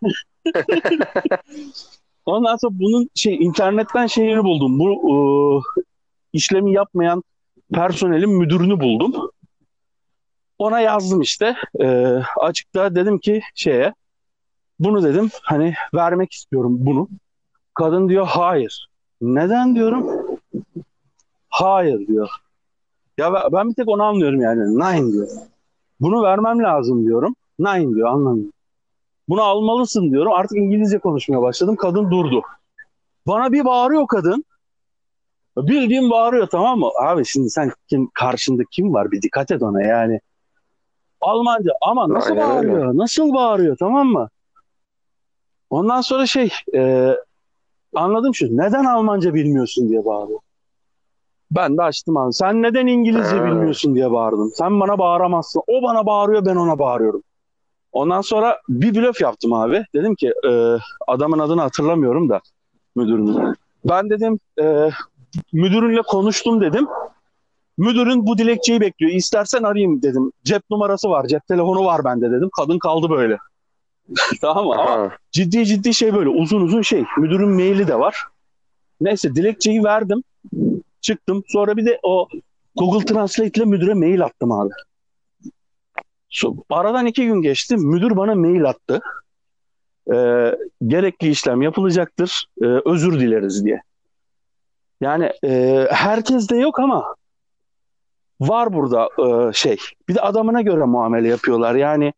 [2.26, 4.78] Ondan sonra bunun şey internetten şeyini buldum.
[4.78, 5.14] Bu e,
[6.32, 7.22] işlemi yapmayan
[7.72, 9.30] personelin müdürünü buldum.
[10.58, 11.56] Ona yazdım işte.
[11.80, 11.86] E,
[12.36, 13.94] açıkta dedim ki şeye
[14.78, 17.08] bunu dedim hani vermek istiyorum bunu.
[17.74, 18.88] Kadın diyor hayır.
[19.20, 20.06] Neden diyorum?
[21.48, 22.28] Hayır diyor.
[23.18, 24.74] Ya ben bir tek onu anlıyorum yani.
[24.74, 25.28] Nine diyor.
[26.00, 27.34] Bunu vermem lazım diyorum.
[27.58, 28.52] Nine diyor anlamıyorum.
[29.30, 30.32] Bunu almalısın diyorum.
[30.32, 31.76] Artık İngilizce konuşmaya başladım.
[31.76, 32.42] Kadın durdu.
[33.26, 34.44] Bana bir bağırıyor kadın.
[35.56, 36.88] Bildiğim bağırıyor tamam mı?
[37.02, 39.10] Abi şimdi sen kim, karşında kim var?
[39.10, 40.20] Bir dikkat et ona yani.
[41.20, 42.72] Almanca ama nasıl Aynen öyle.
[42.72, 42.96] bağırıyor?
[42.96, 44.28] Nasıl bağırıyor tamam mı?
[45.70, 47.12] Ondan sonra şey e,
[47.94, 48.56] anladım şu.
[48.56, 50.40] Neden Almanca bilmiyorsun diye bağırıyor.
[51.50, 52.32] Ben de açtım abi.
[52.32, 53.44] Sen neden İngilizce Ha.
[53.44, 54.50] bilmiyorsun diye bağırdım.
[54.54, 55.62] Sen bana bağıramazsın.
[55.66, 57.22] O bana bağırıyor ben ona bağırıyorum.
[57.92, 59.84] Ondan sonra bir blöf yaptım abi.
[59.94, 60.76] Dedim ki e,
[61.08, 62.40] adamın adını hatırlamıyorum da
[62.96, 63.54] müdürün.
[63.84, 64.90] Ben dedim e,
[65.52, 66.88] müdürünle konuştum dedim.
[67.78, 69.12] Müdürün bu dilekçeyi bekliyor.
[69.12, 70.32] İstersen arayayım dedim.
[70.44, 72.50] Cep numarası var, cep telefonu var bende dedim.
[72.56, 73.38] Kadın kaldı böyle.
[74.40, 74.74] tamam mı?
[74.74, 77.04] Ama ciddi ciddi şey böyle uzun uzun şey.
[77.18, 78.24] Müdürün maili de var.
[79.00, 80.22] Neyse dilekçeyi verdim.
[81.00, 81.42] Çıktım.
[81.48, 82.28] Sonra bir de o
[82.76, 84.70] Google Translate ile müdüre mail attım abi.
[86.70, 87.76] Aradan iki gün geçti.
[87.76, 89.00] Müdür bana mail attı.
[90.12, 92.46] Ee, gerekli işlem yapılacaktır.
[92.62, 93.82] Ee, özür dileriz diye.
[95.00, 97.14] Yani e, herkes de yok ama
[98.40, 99.76] var burada e, şey.
[100.08, 101.74] Bir de adamına göre muamele yapıyorlar.
[101.74, 102.12] Yani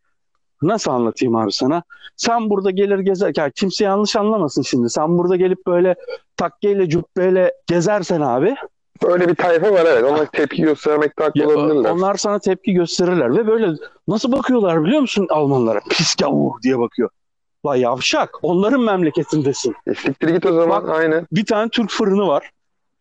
[0.62, 1.82] nasıl anlatayım abi sana?
[2.16, 4.90] Sen burada gelir gezerken kimse yanlış anlamasın şimdi.
[4.90, 5.94] Sen burada gelip böyle
[6.36, 8.54] takkeyle cübbeyle gezersen abi
[9.02, 10.04] Böyle bir tayfa var evet.
[10.04, 11.90] Ona tepki göstermekte haklı olabilirler.
[11.90, 13.76] onlar sana tepki gösterirler ve böyle
[14.08, 15.80] nasıl bakıyorlar biliyor musun Almanlara?
[15.90, 17.10] Pis gavur diye bakıyor.
[17.66, 19.74] La yavşak onların memleketindesin.
[19.86, 20.82] E, siktir git o zaman.
[20.82, 21.26] Bak- Aynen.
[21.32, 22.50] Bir tane Türk fırını var.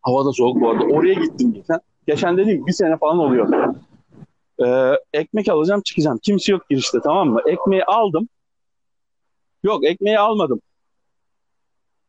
[0.01, 0.83] Havada soğuk bu arada.
[0.83, 1.79] Oraya gittim geçen.
[2.07, 3.73] Geçen dediğim bir sene falan oluyor.
[4.65, 6.17] Ee, ekmek alacağım çıkacağım.
[6.23, 7.41] Kimse yok girişte tamam mı?
[7.45, 8.29] Ekmeği aldım.
[9.63, 10.61] Yok ekmeği almadım.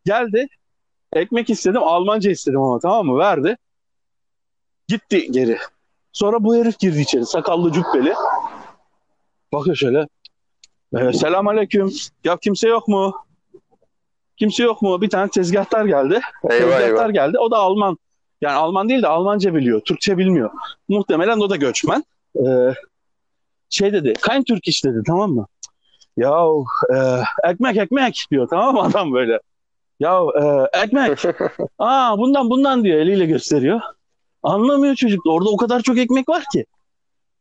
[0.04, 0.48] Geldi.
[1.12, 1.82] Ekmek istedim.
[1.82, 3.18] Almanca istedim ama tamam mı?
[3.18, 3.56] Verdi.
[4.92, 5.58] Gitti geri.
[6.12, 7.26] Sonra bu herif girdi içeri.
[7.26, 8.14] Sakallı cübbeli.
[9.52, 10.06] Bakıyor şöyle.
[10.98, 11.92] Ee, selam aleyküm.
[12.24, 13.14] Ya kimse yok mu?
[14.36, 15.00] Kimse yok mu?
[15.00, 16.20] Bir tane tezgahtar geldi.
[16.50, 17.12] Eyvah Tezgahtar eyvah.
[17.12, 17.38] geldi.
[17.38, 17.98] O da Alman.
[18.40, 19.80] Yani Alman değil de Almanca biliyor.
[19.80, 20.50] Türkçe bilmiyor.
[20.88, 22.04] Muhtemelen o da göçmen.
[22.36, 22.74] Ee,
[23.70, 24.12] şey dedi.
[24.20, 25.46] Kayn Türk iş dedi tamam mı?
[26.16, 26.34] Ya
[26.94, 26.96] e,
[27.50, 29.38] ekmek ekmek diyor tamam mı adam böyle.
[30.00, 31.18] Ya e, ekmek.
[31.78, 33.80] Aa bundan bundan diyor eliyle gösteriyor.
[34.42, 35.26] Anlamıyor çocuk.
[35.26, 36.64] Orada o kadar çok ekmek var ki.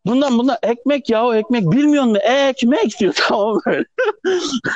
[0.05, 2.17] Bundan bundan ekmek ya o ekmek bilmiyor mu?
[2.17, 3.85] Ekmek diyor tamam böyle.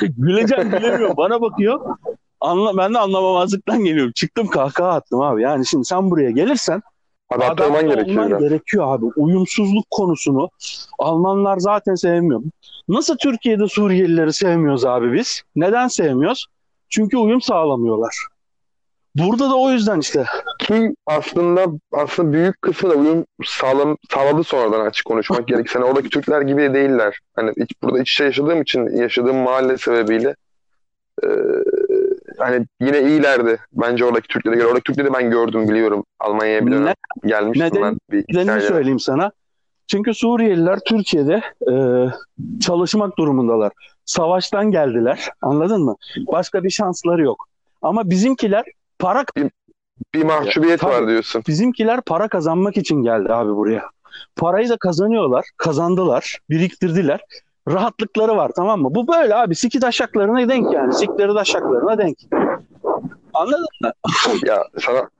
[0.18, 1.16] Güleceğim bilemiyorum.
[1.16, 1.96] Bana bakıyor.
[2.40, 4.12] Anla, ben de anlamamazlıktan geliyorum.
[4.12, 5.42] Çıktım kahkaha attım abi.
[5.42, 6.82] Yani şimdi sen buraya gelirsen
[7.30, 8.40] Adapte gerekiyor olman biraz.
[8.42, 9.04] gerekiyor abi.
[9.16, 10.48] Uyumsuzluk konusunu
[10.98, 12.42] Almanlar zaten sevmiyor.
[12.88, 15.42] Nasıl Türkiye'de Suriyelileri sevmiyoruz abi biz?
[15.56, 16.46] Neden sevmiyoruz?
[16.88, 18.14] Çünkü uyum sağlamıyorlar.
[19.14, 20.24] Burada da o yüzden işte.
[20.66, 25.78] Ki aslında aslında büyük kısmı da uyum sağlam, sağladı sonradan açık konuşmak gerekirse.
[25.78, 27.18] Hani oradaki Türkler gibi değiller.
[27.36, 30.34] Hani iç, burada iç içe yaşadığım için yaşadığım mahalle sebebiyle
[31.24, 31.28] e,
[32.38, 34.66] hani yine iyilerdi bence oradaki Türklere göre.
[34.66, 36.04] Oradaki Türkleri ben gördüm biliyorum.
[36.20, 36.94] Almanya'ya bir dönem Ne,
[37.28, 37.98] gelmiştim neden- ben.
[38.10, 39.30] Bir nedenini söyleyeyim sana.
[39.86, 41.74] Çünkü Suriyeliler Türkiye'de e,
[42.60, 43.72] çalışmak durumundalar.
[44.04, 45.28] Savaştan geldiler.
[45.42, 45.96] Anladın mı?
[46.32, 47.48] Başka bir şansları yok.
[47.82, 48.64] Ama bizimkiler
[48.98, 49.24] para
[50.14, 50.92] Bir mahcubiyet Tabii.
[50.92, 51.42] var diyorsun.
[51.48, 53.82] Bizimkiler para kazanmak için geldi abi buraya.
[54.36, 57.20] Parayı da kazanıyorlar, kazandılar, biriktirdiler.
[57.68, 58.94] Rahatlıkları var tamam mı?
[58.94, 60.94] Bu böyle abi siki taşaklarına denk yani.
[60.94, 62.16] Sikleri taşaklarına denk.
[63.34, 63.92] Anladın mı?
[64.46, 65.10] Ya sana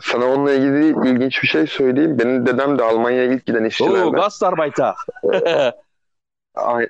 [0.00, 2.18] sana onunla ilgili ilginç bir şey söyleyeyim.
[2.18, 4.12] Benim dedem de Almanya'ya ilk giden Oo, işçilerden.
[4.12, 4.94] Gastarbeiter.
[6.54, 6.88] Ay-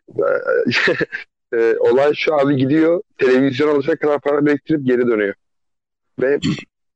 [1.55, 5.35] e, olay şu abi gidiyor televizyon alacak kadar para biriktirip geri dönüyor.
[6.21, 6.41] Ve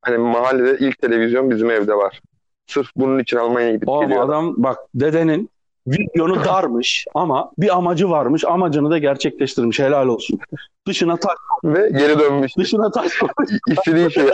[0.06, 2.20] hani mahallede ilk televizyon bizim evde var.
[2.66, 4.24] Sırf bunun için Almanya'ya gidip Oğlum geliyor.
[4.24, 5.50] adam bak dedenin
[5.86, 8.44] vizyonu darmış ama bir amacı varmış.
[8.44, 9.78] Amacını da gerçekleştirmiş.
[9.78, 10.38] Helal olsun.
[10.86, 11.32] Dışına taş,
[11.64, 12.56] Ve geri dönmüş.
[12.56, 13.12] dışına taş.
[13.68, 14.24] İstediği şey.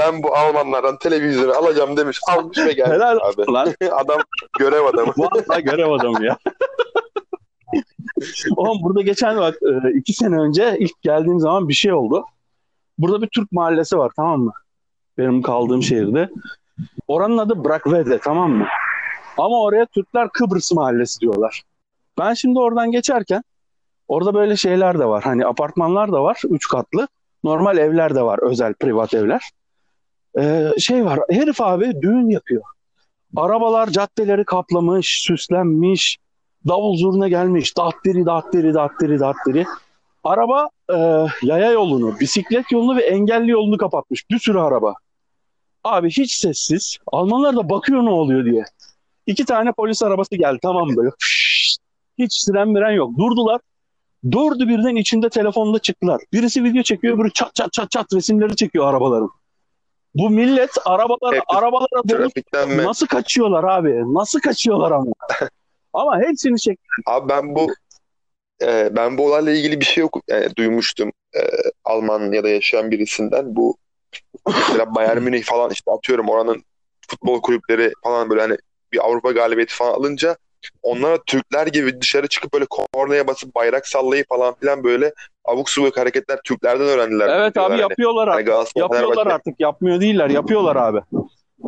[0.00, 2.20] ben bu Almanlardan televizyonu alacağım demiş.
[2.36, 3.40] Almış ve gelmiş Helal abi.
[3.40, 3.68] olsun lan.
[3.92, 4.18] Adam
[4.58, 5.12] görev adamı.
[5.16, 6.36] Vallahi görev adamı ya.
[8.56, 12.24] Oğlum burada geçen bak e, iki sene önce ilk geldiğim zaman bir şey oldu.
[12.98, 14.52] Burada bir Türk mahallesi var tamam mı?
[15.18, 16.30] Benim kaldığım şehirde.
[17.08, 18.66] Oranın adı Brakvede tamam mı?
[19.38, 21.62] Ama oraya Türkler Kıbrıs mahallesi diyorlar.
[22.18, 23.42] Ben şimdi oradan geçerken
[24.08, 25.24] orada böyle şeyler de var.
[25.24, 26.42] Hani apartmanlar da var.
[26.50, 27.08] Üç katlı.
[27.44, 28.38] Normal evler de var.
[28.42, 29.50] Özel, privat evler.
[30.38, 31.20] Ee, şey var.
[31.30, 32.62] Herif abi düğün yapıyor.
[33.36, 36.18] Arabalar caddeleri kaplamış, süslenmiş.
[36.68, 37.76] Davul zurna gelmiş.
[37.76, 39.66] Dattiri, dattiri, dattiri, dattiri.
[40.24, 40.96] Araba e,
[41.42, 44.30] yaya yolunu, bisiklet yolunu ve engelli yolunu kapatmış.
[44.30, 44.94] Bir sürü araba.
[45.84, 46.96] Abi hiç sessiz.
[47.06, 48.64] Almanlar da bakıyor ne oluyor diye.
[49.26, 51.10] İki tane polis arabası geldi tamam böyle.
[51.18, 51.80] Fışt.
[52.18, 53.18] Hiç siren miren yok.
[53.18, 53.60] Durdular.
[54.32, 56.20] Dördü birden içinde telefonla çıktılar.
[56.32, 59.30] Birisi video çekiyor, öbürü çat çat çat çat resimleri çekiyor arabaların.
[60.14, 62.76] Bu millet arabalara, Hepsi arabalara mi?
[62.76, 64.14] nasıl kaçıyorlar abi?
[64.14, 65.12] Nasıl kaçıyorlar ama?
[65.92, 66.78] ama hepsini çek.
[67.06, 67.74] Abi ben bu
[68.66, 71.40] e, ben bu olayla ilgili bir şey oku, yani duymuştum e,
[71.84, 73.56] Almanya'da yaşayan birisinden.
[73.56, 73.76] Bu
[74.46, 76.64] mesela Bayern Münih falan işte atıyorum oranın
[77.08, 78.56] futbol kulüpleri falan böyle hani
[78.92, 80.36] bir Avrupa galibiyeti falan alınca
[80.82, 85.12] onlara Türkler gibi dışarı çıkıp böyle kornaya basıp bayrak sallayıp falan filan böyle
[85.44, 87.28] abuk subuk hareketler Türklerden öğrendiler.
[87.28, 87.80] Evet abi hani.
[87.80, 88.46] yapıyorlar Hani artık.
[88.46, 89.54] Galatasaray, Yapıyorlar Fenerbahçe- artık.
[89.60, 90.30] Yapmıyor değiller.
[90.30, 91.00] Yapıyorlar abi.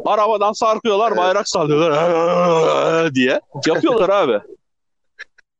[0.04, 1.18] Arabadan sarkıyorlar, Evet.
[1.18, 3.40] bayrak sallıyorlar diye.
[3.66, 4.40] Yapıyorlar abi.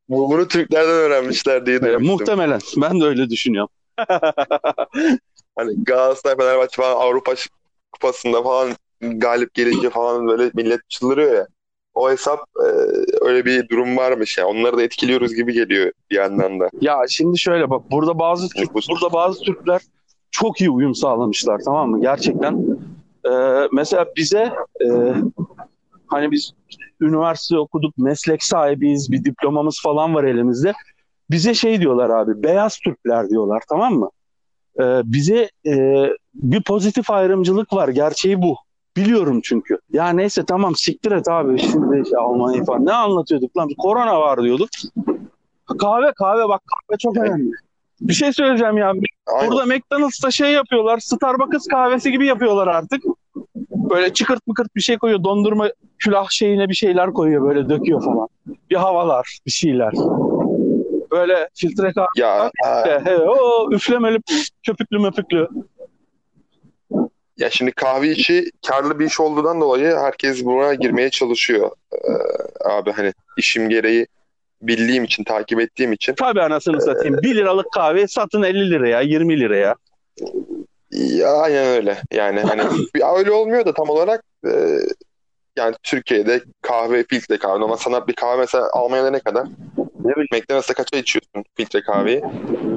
[0.08, 2.06] Bu- Bunu Türklerden öğrenmişler diye E, duymuştum.
[2.12, 2.60] muhtemelen.
[2.76, 3.68] Ben de öyle düşünüyorum.
[5.58, 7.34] Hani Galatasaray, Fenerbahçe falan Avrupa
[7.92, 11.46] Kupası'nda falan galip gelince falan böyle millet çıldırıyor ya.
[11.94, 12.68] O hesap e,
[13.20, 14.46] öyle bir durum varmış ya.
[14.46, 16.68] Onları da etkiliyoruz gibi geliyor bir yandan da.
[16.80, 19.80] Ya şimdi şöyle bak burada bazı Türk, burada bazı Türkler
[20.30, 22.00] çok iyi uyum sağlamışlar tamam mı?
[22.00, 22.66] Gerçekten.
[23.24, 23.30] Ee,
[23.72, 24.52] mesela bize
[24.84, 24.86] e,
[26.06, 26.52] hani biz
[27.00, 30.72] üniversite okuduk, meslek sahibiyiz, bir diplomamız falan var elimizde.
[31.30, 34.10] Bize şey diyorlar abi, beyaz Türkler diyorlar tamam mı?
[34.80, 38.56] Ee, bize e, bir pozitif ayrımcılık var, gerçeği bu.
[38.96, 39.78] Biliyorum çünkü.
[39.92, 42.86] Ya neyse tamam siktir et abi şimdi işte Almanya falan.
[42.86, 43.68] Ne anlatıyorduk lan?
[43.78, 44.68] Korona var diyorduk.
[45.78, 47.50] Kahve kahve bak kahve çok önemli.
[48.00, 48.92] Bir şey söyleyeceğim ya.
[49.26, 49.50] Aynen.
[49.50, 50.98] Burada McDonald's'ta şey yapıyorlar.
[50.98, 53.02] Starbucks kahvesi gibi yapıyorlar artık.
[53.90, 55.24] Böyle çıkırt mıkırt bir şey koyuyor.
[55.24, 57.48] Dondurma külah şeyine bir şeyler koyuyor.
[57.48, 58.28] Böyle döküyor falan.
[58.70, 59.92] Bir havalar, bir şeyler.
[61.10, 62.06] Böyle filtre kahve.
[62.16, 64.18] Ya, He, he, o üflemeli
[64.66, 65.48] köpüklü möpüklü.
[67.38, 71.70] ya şimdi kahve işi karlı bir iş olduğundan dolayı herkes buna girmeye çalışıyor.
[71.92, 71.98] Ee,
[72.68, 74.06] abi hani işim gereği
[74.62, 76.14] bildiğim için, takip ettiğim için.
[76.14, 77.18] Tabii anasını satayım.
[77.22, 79.74] 1 liralık kahve satın 50 liraya, 20 liraya.
[80.90, 81.98] Ya aynen öyle.
[82.12, 82.62] Yani hani
[82.94, 84.50] bir- öyle olmuyor da tam olarak e,
[85.56, 87.64] yani Türkiye'de kahve, filtre kahve.
[87.64, 89.46] Ama sana bir kahve mesela Almanya'da ne kadar?
[90.04, 90.28] Ne bileyim.
[90.32, 92.22] McDonald's'ta kaça içiyorsun filtre kahveyi?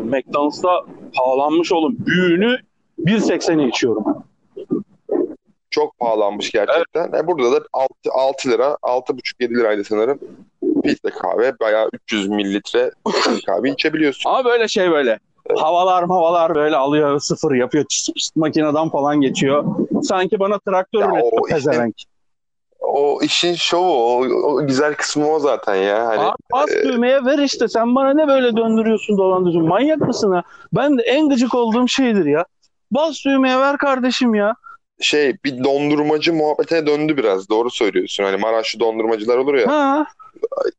[0.03, 0.69] McDonald's'ta
[1.15, 1.95] pahalanmış oğlum.
[1.99, 2.57] Büyüğünü
[3.05, 4.03] 1.80'e içiyorum.
[5.71, 7.13] Çok pahalanmış gerçekten.
[7.13, 10.19] E burada da 6, 6 lira, 6,5-7 liraydı sanırım.
[10.83, 12.91] Filtre kahve bayağı 300 mililitre
[13.45, 14.29] kahve içebiliyorsun.
[14.29, 15.19] Ama böyle şey böyle.
[15.57, 17.85] Havalar havalar böyle alıyor sıfır yapıyor.
[17.89, 19.63] Çıs çıs makineden falan geçiyor.
[20.03, 21.95] Sanki bana traktör Ya işte- pezevenk.
[22.81, 26.07] O işin şovu, o, o güzel kısmı o zaten ya.
[26.07, 27.67] Hani Abi bas düğmeye ver işte.
[27.67, 29.69] Sen bana ne böyle döndürüyorsun dolandırıyorsun.
[29.69, 30.43] Manyak mısın ha?
[30.73, 32.45] Ben de en gıcık olduğum şeydir ya.
[32.91, 34.55] Bas düğmeye ver kardeşim ya.
[35.01, 37.49] şey bir dondurmacı muhabbetine döndü biraz.
[37.49, 38.23] Doğru söylüyorsun.
[38.23, 39.67] Hani Maraşlı dondurmacılar olur ya.
[39.67, 40.05] Ha.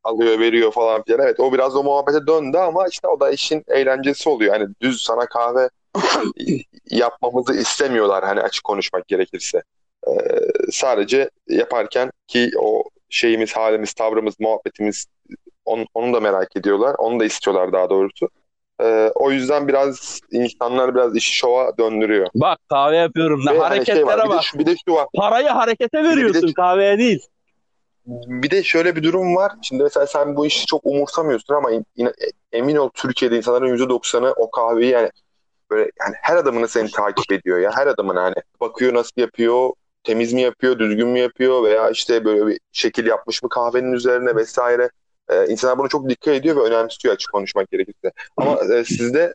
[0.04, 1.20] Alıyor veriyor falan filan.
[1.20, 4.54] Evet o biraz o muhabbete döndü ama işte o da işin eğlencesi oluyor.
[4.54, 5.68] Hani düz sana kahve
[6.90, 9.62] yapmamızı istemiyorlar hani açık konuşmak gerekirse.
[10.08, 10.12] Ee,
[10.72, 15.06] sadece yaparken ki o şeyimiz, halimiz, tavrımız, muhabbetimiz
[15.64, 16.94] onu, onu da merak ediyorlar.
[16.98, 18.28] Onu da istiyorlar daha doğrusu.
[18.82, 22.28] Ee, o yüzden biraz insanlar biraz işi şova döndürüyor.
[22.34, 23.40] Bak kahve yapıyorum.
[23.46, 24.42] Ne Ve hani hareketlere şey var, bir de, bak.
[24.42, 25.06] şu, bir de şu var.
[25.14, 27.20] Parayı harekete veriyorsun de- kahveye değil.
[28.10, 29.52] Bir de şöyle bir durum var.
[29.62, 31.70] Şimdi mesela sen bu işi çok umursamıyorsun ama
[32.52, 35.10] emin ol Türkiye'de insanların %90'ı o kahveyi yani
[35.70, 37.70] böyle yani her adımını seni takip ediyor ya.
[37.74, 39.70] Her adımını hani bakıyor nasıl yapıyor,
[40.04, 44.36] temiz mi yapıyor, düzgün mü yapıyor veya işte böyle bir şekil yapmış mı kahvenin üzerine
[44.36, 44.90] vesaire.
[45.28, 48.12] Ee, insanlar bunu çok dikkat ediyor ve önemsiyor açık konuşmak gerekirse.
[48.36, 49.34] Ama e, sizde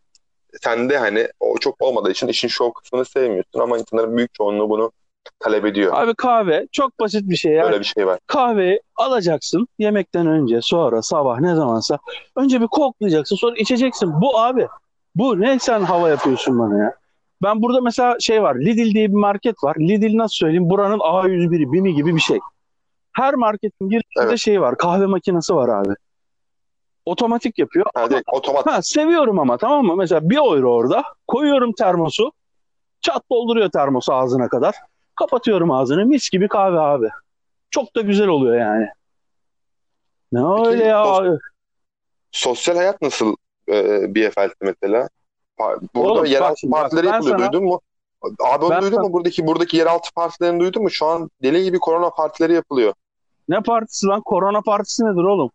[0.61, 4.91] sende hani o çok olmadığı için işin şov kısmını sevmiyorsun ama insanların büyük çoğunluğu bunu
[5.39, 5.93] talep ediyor.
[5.95, 7.63] Abi kahve çok basit bir şey ya.
[7.63, 8.19] Böyle bir şey var.
[8.27, 11.99] Kahveyi alacaksın yemekten önce, sonra, sabah ne zamansa.
[12.35, 14.21] Önce bir koklayacaksın, sonra içeceksin.
[14.21, 14.67] Bu abi.
[15.15, 16.93] Bu ne sen hava yapıyorsun bana ya?
[17.43, 18.55] Ben burada mesela şey var.
[18.55, 19.75] Lidl diye bir market var.
[19.79, 20.69] Lidl nasıl söyleyeyim?
[20.69, 22.39] Buranın A101'i, BİM'i gibi bir şey.
[23.13, 24.39] Her marketin girişinde Evet.
[24.39, 24.77] şey var.
[24.77, 25.93] Kahve makinesi var abi.
[27.05, 27.85] Otomatik yapıyor.
[27.95, 29.95] Ha, direkt otomat Ha, seviyorum ama tamam mı?
[29.95, 31.03] Mesela bir euro orada.
[31.27, 32.31] Koyuyorum termosu.
[33.01, 34.75] Çat dolduruyor termosu ağzına kadar.
[35.15, 36.05] Kapatıyorum ağzını.
[36.05, 37.09] Mis gibi kahve abi.
[37.71, 38.87] Çok da güzel oluyor yani.
[40.31, 41.37] Ne Peki, öyle ya abi.
[42.31, 43.35] Sosyal hayat nasıl
[43.69, 45.09] e, BFL'de mesela?
[45.95, 47.39] Burada Oğlum, yeraltı bak bak, partileri ben yapılıyor.
[47.39, 47.81] sana- Duydun mu?
[48.43, 49.13] Abi onu Ben duydun sana- mu?
[49.13, 50.89] Buradaki buradaki yeraltı partilerini duydun mu?
[50.91, 52.93] Şu an deli gibi korona partileri yapılıyor.
[53.49, 54.21] Ne partisi lan?
[54.21, 55.51] Korona partisi nedir oğlum?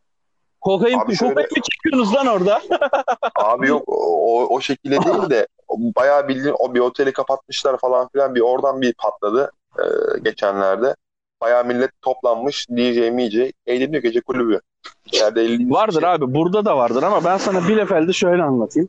[0.61, 2.63] Kokain, Abi şöyle- kokain mi çekiyorsunuz lan orada?
[3.35, 5.47] Abi yok o, o şekilde değil de
[5.79, 9.51] bayağı bildiğin o bir oteli kapatmışlar falan filan bir oradan bir patladı.
[9.79, 9.85] e,
[10.23, 10.95] geçenlerde.
[11.41, 14.61] Bayağı millet toplanmış DJ, MJ, eğleniyor gece kulübü.
[15.07, 18.89] İçeride 50 Vardır abi burada da vardır ama ben sana Bielefeld'i şöyle anlatayım.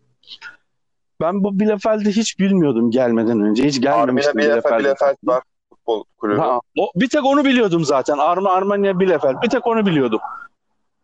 [1.22, 3.64] Ben bu Bielefeld'i hiç bilmiyordum gelmeden önce.
[3.64, 4.80] Hiç gelmemiştim Bielefeld.
[4.80, 6.40] Bielefeld var futbol kulübü.
[6.40, 8.18] Ha, o, bir tek onu biliyordum zaten.
[8.18, 9.42] Arma Armanya Bielefeld.
[9.44, 10.20] Bir tek onu biliyordum.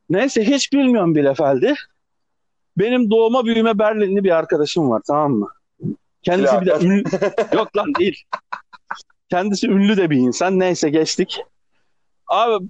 [0.10, 1.74] Neyse hiç bilmiyorum Bielefeld'i.
[2.78, 5.50] Benim doğma büyüme Berlinli bir arkadaşım var tamam mı?
[6.24, 7.04] Kendisi bir de ünlü...
[7.54, 8.24] Yok lan değil.
[9.30, 10.60] Kendisi ünlü de bir insan.
[10.60, 11.42] Neyse geçtik.
[12.28, 12.66] Abi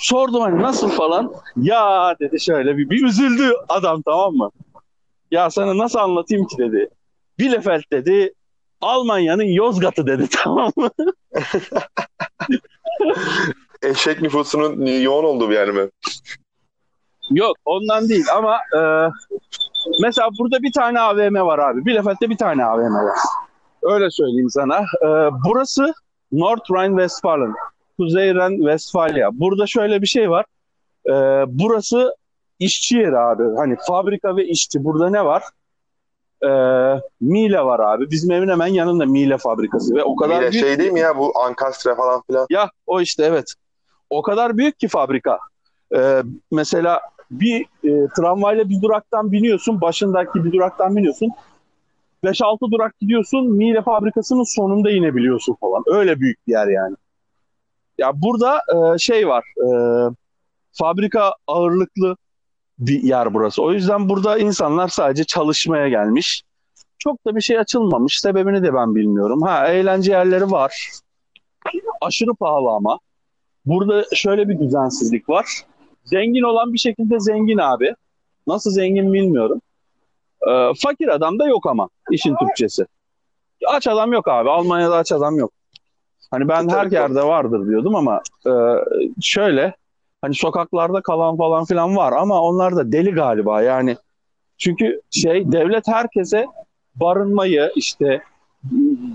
[0.00, 1.34] sordum hani nasıl falan.
[1.56, 4.50] Ya dedi şöyle bir, bir üzüldü adam tamam mı?
[5.30, 6.88] Ya sana nasıl anlatayım ki dedi.
[7.38, 8.32] Bielefeld dedi.
[8.80, 10.90] Almanya'nın Yozgat'ı dedi tamam mı?
[13.82, 15.90] Eşek nüfusunun yoğun olduğu bir yer mi?
[17.30, 18.80] Yok ondan değil ama e,
[20.02, 21.84] mesela burada bir tane AVM var abi.
[21.84, 23.16] Bielefeld'de bir tane AVM var.
[23.82, 24.78] Öyle söyleyeyim sana.
[24.78, 25.08] E,
[25.46, 25.92] burası
[26.32, 27.54] North Rhine-Westfalen.
[27.98, 29.30] Kuzey Ren-Westfalia.
[29.32, 30.44] Burada şöyle bir şey var.
[31.06, 31.12] E,
[31.46, 32.14] burası
[32.58, 33.42] işçi yeri abi.
[33.56, 34.84] Hani fabrika ve işçi.
[34.84, 35.42] Burada ne var?
[36.42, 36.50] E,
[37.20, 38.10] Miele var abi.
[38.10, 39.94] Bizim evin hemen yanında Miele fabrikası.
[39.94, 42.46] Ve o kadar Yine büyük şey değil mi ya bu Ankastre falan filan?
[42.50, 43.54] ya o işte evet.
[44.10, 45.38] O kadar büyük ki fabrika.
[45.96, 49.80] Ee, mesela bir e, tramvayla bir duraktan biniyorsun.
[49.80, 51.30] Başındaki bir duraktan biniyorsun.
[52.24, 53.52] 5-6 durak gidiyorsun.
[53.52, 55.82] Miele fabrikasının sonunda inebiliyorsun falan.
[55.86, 56.96] Öyle büyük bir yer yani.
[57.98, 59.44] Ya burada e, şey var.
[59.56, 59.68] e,
[60.72, 62.16] fabrika ağırlıklı
[62.78, 63.62] bir yer burası.
[63.62, 66.42] O yüzden burada insanlar sadece çalışmaya gelmiş.
[66.98, 68.20] Çok da bir şey açılmamış.
[68.20, 69.42] Sebebini de ben bilmiyorum.
[69.42, 70.90] Ha eğlence yerleri var.
[72.00, 72.98] Aşırı pahalı ama.
[73.66, 75.46] Burada şöyle bir düzensizlik var.
[76.10, 77.94] Zengin olan bir şekilde zengin abi.
[78.46, 79.60] Nasıl zengin bilmiyorum.
[80.48, 82.86] Ee, fakir adam da yok ama işin Türkçesi.
[83.66, 84.50] Aç adam yok abi.
[84.50, 85.52] Almanya'da aç adam yok.
[86.30, 88.52] Hani ben her yerde vardır diyordum ama e,
[89.20, 89.74] şöyle
[90.22, 93.96] hani sokaklarda kalan falan filan var ama onlar da deli galiba yani.
[94.58, 96.46] Çünkü şey devlet herkese
[96.94, 98.22] barınmayı işte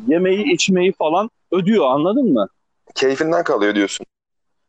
[0.08, 2.48] yemeği içmeyi falan ödüyor anladın mı?
[2.96, 4.06] Keyfinden kalıyor diyorsun.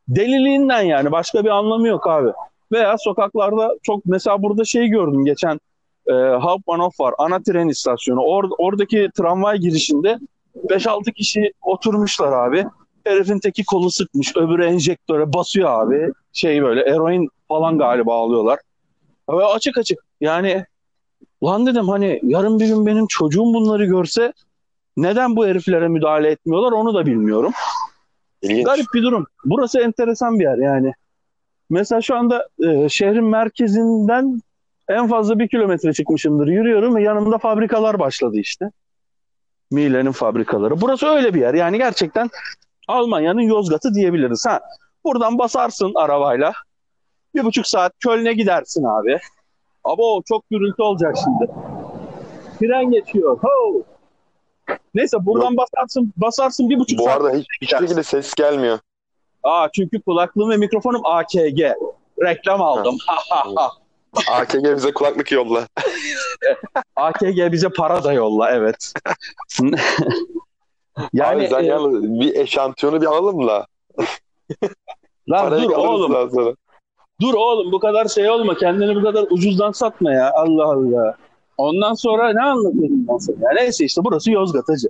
[0.09, 2.29] Deliliğinden yani başka bir anlamı yok abi.
[2.73, 5.61] Veya sokaklarda çok mesela burada şey gördüm geçen
[6.07, 8.21] e, Hauptbahnhof var ana tren istasyonu.
[8.21, 10.19] Or, oradaki tramvay girişinde
[10.69, 12.67] 5-6 kişi oturmuşlar abi.
[13.05, 16.13] Herifin teki kolu sıkmış öbürü enjektöre basıyor abi.
[16.33, 18.59] Şey böyle eroin falan galiba alıyorlar.
[19.31, 20.65] Ve açık açık yani
[21.45, 24.33] lan dedim hani yarın bir gün benim çocuğum bunları görse
[24.97, 27.53] neden bu heriflere müdahale etmiyorlar onu da bilmiyorum.
[28.45, 28.67] İlginç.
[28.67, 29.27] Garip bir durum.
[29.45, 30.93] Burası enteresan bir yer yani.
[31.71, 34.41] Mesela şu anda e, şehrin merkezinden
[34.89, 36.47] en fazla bir kilometre çıkmışımdır.
[36.47, 38.71] Yürüyorum ve yanımda fabrikalar başladı işte.
[39.71, 40.81] Miele'nin fabrikaları.
[40.81, 41.55] Burası öyle bir yer.
[41.55, 42.31] Yani gerçekten
[42.89, 44.47] Almanya'nın Yozgat'ı diyebiliriz.
[44.47, 44.61] Ha,
[45.05, 46.53] buradan basarsın arabayla.
[47.35, 49.19] Bir buçuk saat Köln'e gidersin abi.
[49.85, 51.53] Abo çok gürültü olacak şimdi.
[52.59, 53.39] Tren geçiyor.
[53.43, 53.83] Ho!
[54.95, 57.17] Neyse buradan basarsın basarsın bir buçuk Bu saat.
[57.17, 58.79] arada hiç, hiçbir şekilde ses gelmiyor.
[59.43, 61.61] Aa çünkü kulaklığım ve mikrofonum AKG.
[62.23, 62.97] Reklam aldım.
[64.31, 65.69] AKG bize kulaklık yolla.
[66.97, 68.93] AKG bize para da yolla evet.
[71.13, 73.67] yani Abi sen e, yalnız bir eşantiyonu bir alalım la.
[75.31, 76.57] lan Parayı dur oğlum.
[77.21, 78.57] Dur oğlum bu kadar şey olma.
[78.57, 80.33] Kendini bu kadar ucuzdan satma ya.
[80.35, 81.17] Allah Allah.
[81.59, 83.37] Ondan sonra ne anlatıyordum ben sana?
[83.41, 84.89] Ya neyse işte burası Yozgat hacı.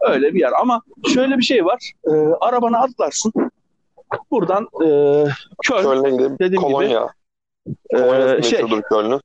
[0.00, 0.82] Öyle bir yer ama
[1.14, 1.92] şöyle bir şey var.
[2.06, 3.32] Ee, arabana atlarsın.
[4.30, 4.86] Buradan e,
[5.64, 6.36] Köln, Köln'e gidelim.
[6.38, 7.08] Dediğim gibi, Kolonya.
[7.90, 9.20] e, Kolonya şey, Köln'ün.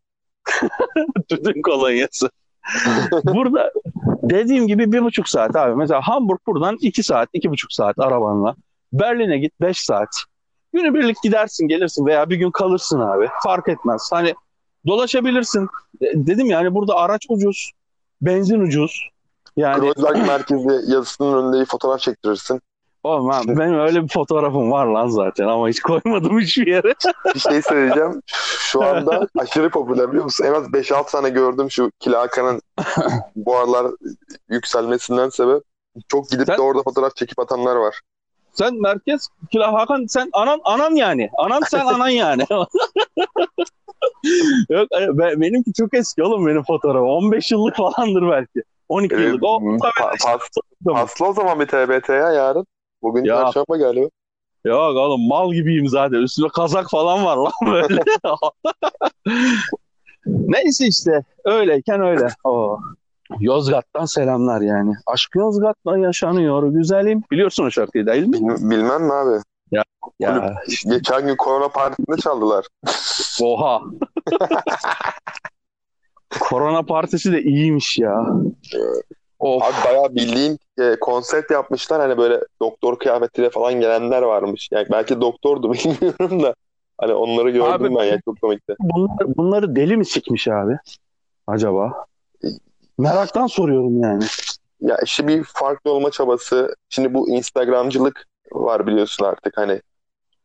[1.29, 2.29] tütün kolonyası.
[3.23, 3.71] Burada
[4.23, 5.75] dediğim gibi bir buçuk saat abi.
[5.75, 8.55] Mesela Hamburg buradan iki saat, iki buçuk saat arabanla.
[8.93, 10.09] Berlin'e git beş saat.
[10.73, 13.27] Günübirlik gidersin gelirsin veya bir gün kalırsın abi.
[13.43, 14.09] Fark etmez.
[14.13, 14.33] Hani
[14.87, 15.63] dolaşabilirsin.
[16.01, 17.71] E, Dedim yani burada araç ucuz.
[18.21, 19.09] Benzin ucuz.
[19.57, 22.61] Yani Kreuzberg merkezli yazısının önünde bir fotoğraf çektirirsin.
[23.03, 26.93] oğlum ha, benim öyle bir fotoğrafım var lan zaten ama hiç koymadım hiçbir yere.
[27.35, 28.21] Bir şey söyleyeceğim.
[28.59, 30.45] Şu anda aşırı popüler biliyor musun?
[30.45, 32.61] En az 5-6 tane gördüm şu Kilaka'nın
[33.35, 33.87] bu aralar
[34.49, 35.63] yükselmesinden sebep.
[36.07, 38.01] Çok gidip Sen- de orada fotoğraf çekip atanlar var.
[38.53, 41.29] Sen merkez Kila Hakan sen anan anan yani.
[41.37, 42.45] Anan sen anan yani.
[44.69, 47.07] Yok e, be- benimki çok eski oğlum benim fotoğrafım.
[47.07, 48.63] 15 yıllık falandır belki.
[48.89, 49.43] 12 Ee, yıllık.
[49.43, 50.49] O pa- pas-
[50.93, 52.65] paslı o zaman bir TBT ya yarın.
[53.01, 53.35] Bugün Ya.
[53.35, 54.09] çarşamba galiba.
[54.65, 56.17] Yok oğlum mal gibiyim zaten.
[56.17, 58.01] Üstüme kazak falan var lan böyle.
[60.25, 62.27] Neyse işte öyleyken öyle.
[62.43, 62.79] Oo.
[63.39, 64.93] Yozgat'tan selamlar yani.
[65.07, 67.23] Aşk Yozgat'ta yaşanıyor güzelim.
[67.31, 68.33] Biliyorsun o şarkıyı değil mi?
[68.33, 69.41] Bil- Bilmem mi abi?
[70.19, 70.53] Ya
[70.89, 72.65] Geçen gün korona partisinde çaldılar.
[73.41, 73.81] oha.
[76.39, 78.25] Korona partisi de iyiymiş ya.
[79.39, 79.63] Of.
[79.63, 82.01] Abi bayağı bildiğin e, konsept yapmışlar.
[82.01, 84.69] Hani böyle doktor kıyafetiyle falan gelenler varmış.
[84.71, 86.55] Yani belki doktordu bilmiyorum da.
[86.97, 88.75] Hani onları gördüm Abi- ben ya çok komikti.
[88.79, 90.77] Bunlar, bunları deli mi sikmiş abi?
[91.47, 92.05] Acaba?
[92.97, 94.23] Meraktan soruyorum yani.
[94.81, 96.75] Ya işte bir farklı olma çabası.
[96.89, 99.81] Şimdi bu Instagramcılık var biliyorsun artık hani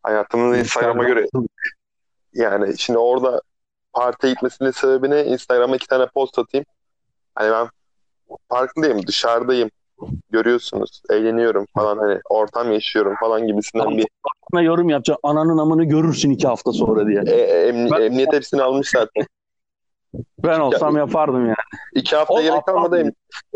[0.03, 1.27] hayatımızın Instagram'a göre
[2.35, 3.43] yani şimdi orada
[3.93, 5.25] partiye gitmesinin sebebi ne?
[5.25, 6.67] Instagram'a iki tane post atayım.
[7.35, 7.69] Hani ben
[8.49, 9.71] farklıyım, dışarıdayım.
[10.31, 14.07] Görüyorsunuz, eğleniyorum falan hani ortam yaşıyorum falan gibisinden bir
[14.53, 15.21] Bana yorum yapacağım.
[15.23, 17.23] Ananın amını görürsün iki hafta sonra diye.
[17.27, 19.27] e, e, emni- Ben- emniyet hepsini almış zaten.
[20.39, 21.55] Ben olsam yapardım yani.
[21.95, 23.13] İki hafta O gerek aptal kalmadı em-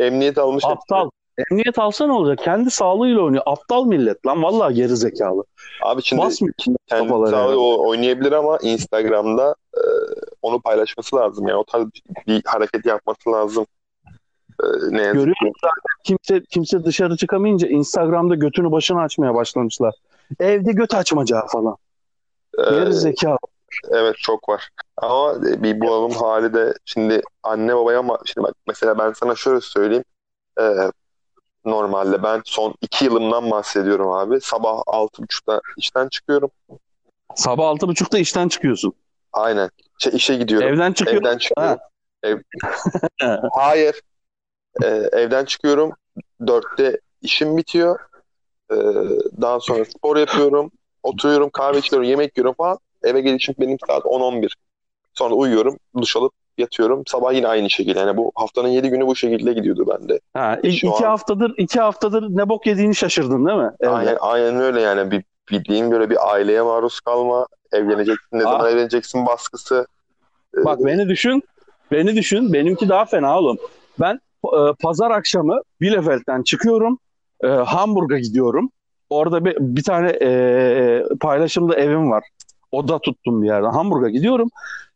[0.06, 1.10] emniyet almış hepsini.
[1.50, 2.38] Emniyet alsa ne olacak?
[2.44, 3.42] Kendi sağlığıyla oynuyor.
[3.46, 4.42] Aptal millet lan.
[4.42, 5.44] Vallahi geri zekalı.
[5.82, 6.54] Abi şimdi Basmıyor
[6.86, 7.54] kendi sağlığı yani.
[7.56, 9.80] oynayabilir ama Instagram'da e,
[10.42, 11.48] onu paylaşması lazım.
[11.48, 11.86] Yani o tarz
[12.26, 13.66] bir hareket yapması lazım.
[14.62, 15.44] E, ne yazık Görüyor ki.
[15.44, 19.94] musun zaten kimse, kimse dışarı çıkamayınca Instagram'da götünü başına açmaya başlamışlar.
[20.40, 21.76] Evde göt açmaca falan.
[22.58, 23.38] E, Geri zekalı.
[23.90, 24.68] evet çok var.
[24.96, 29.34] Ama e, bir bulalım hali de şimdi anne babaya ama şimdi bak mesela ben sana
[29.34, 30.04] şöyle söyleyeyim.
[30.60, 30.62] E,
[31.64, 34.40] normalde ben son iki yılımdan bahsediyorum abi.
[34.40, 36.50] Sabah altı buçukta işten çıkıyorum.
[37.34, 38.92] Sabah altı buçukta işten çıkıyorsun.
[39.32, 39.70] Aynen.
[39.98, 40.68] Şey, işe gidiyorum.
[40.68, 41.24] Evden çıkıyorsun.
[41.26, 41.78] Evden çıkıyorum.
[42.22, 42.38] Ev...
[43.52, 44.00] Hayır.
[44.82, 45.92] Ee, evden çıkıyorum.
[46.46, 47.98] Dörtte işim bitiyor.
[48.72, 48.76] Ee,
[49.40, 50.70] daha sonra spor yapıyorum.
[51.02, 52.78] Oturuyorum, kahve içiyorum, yemek yiyorum falan.
[53.02, 54.48] Eve gelişim benim saat 10-11.
[55.14, 57.02] Sonra uyuyorum, duş alıp yatıyorum.
[57.06, 57.98] Sabah yine aynı şekilde.
[57.98, 60.20] Yani bu haftanın 7 günü bu şekilde gidiyordu bende.
[60.34, 63.70] Ha, Şu iki an- haftadır iki haftadır ne bok yediğini şaşırdın değil mi?
[63.80, 63.90] Evde.
[63.90, 65.10] Aynen, aynen öyle yani.
[65.10, 67.46] Bir, bildiğin böyle bir aileye maruz kalma.
[67.72, 68.70] Evleneceksin, ne zaman Ah.
[68.70, 69.86] evleneceksin baskısı.
[70.58, 71.42] Ee, Bak beni düşün.
[71.92, 72.52] Beni düşün.
[72.52, 73.56] Benimki daha fena oğlum.
[74.00, 76.98] Ben e, pazar akşamı Bielefeld'den çıkıyorum.
[77.44, 78.70] E, Hamburg'a gidiyorum.
[79.10, 82.24] Orada bir, bir tane e, paylaşımda evim var.
[82.72, 83.70] Oda tuttum bir yerden.
[83.70, 84.48] Hamburg'a gidiyorum.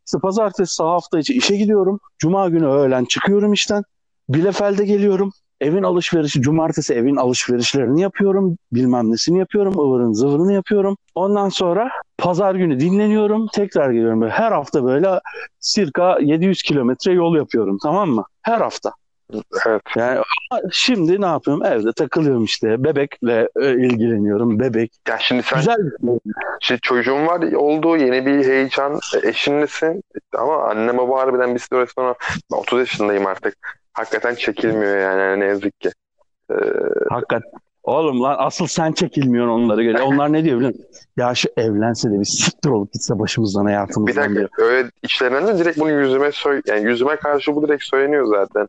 [0.06, 2.00] İşte pazartesi hafta içi işe gidiyorum.
[2.18, 3.82] Cuma günü öğlen çıkıyorum işten.
[4.28, 5.32] Bielefeld'e geliyorum.
[5.60, 8.56] Evin alışverişi, cumartesi evin alışverişlerini yapıyorum.
[8.72, 9.78] Bilmem nesini yapıyorum.
[9.78, 10.96] ıvırın zıvırını yapıyorum.
[11.14, 13.46] Ondan sonra pazar günü dinleniyorum.
[13.54, 14.22] Tekrar geliyorum.
[14.28, 15.20] Her hafta böyle
[15.60, 18.24] circa 700 kilometre yol yapıyorum tamam mı?
[18.42, 18.92] Her hafta.
[19.66, 19.82] Evet.
[19.96, 20.20] Yani
[20.72, 21.64] şimdi ne yapıyorum?
[21.64, 22.84] Evde takılıyorum işte.
[22.84, 24.60] Bebekle e, ilgileniyorum.
[24.60, 24.92] Bebek.
[25.08, 26.20] Ya şimdi sen Güzel bir
[26.60, 26.78] şey.
[26.78, 30.02] Çocuğun var oldu yeni bir heyecan e, eşinlesin
[30.38, 32.14] ama anne baba harbiden bir süre sonra
[32.52, 33.56] ben 30 yaşındayım artık
[33.92, 35.90] hakikaten çekilmiyor yani, ne yazık ki.
[36.50, 36.54] Ee,
[37.10, 37.42] Hakikat.
[37.82, 40.02] Oğlum lan asıl sen çekilmiyorsun onları göre.
[40.02, 40.86] Onlar ne diyor biliyor musun?
[41.16, 44.42] Ya şu evlense de bir siktir olup gitse başımızdan bir hayatımızdan diyor.
[44.42, 48.68] dakika öyle içlerinden de direkt bunu yüzüme söyle yani yüzüme karşı bu direkt söyleniyor zaten.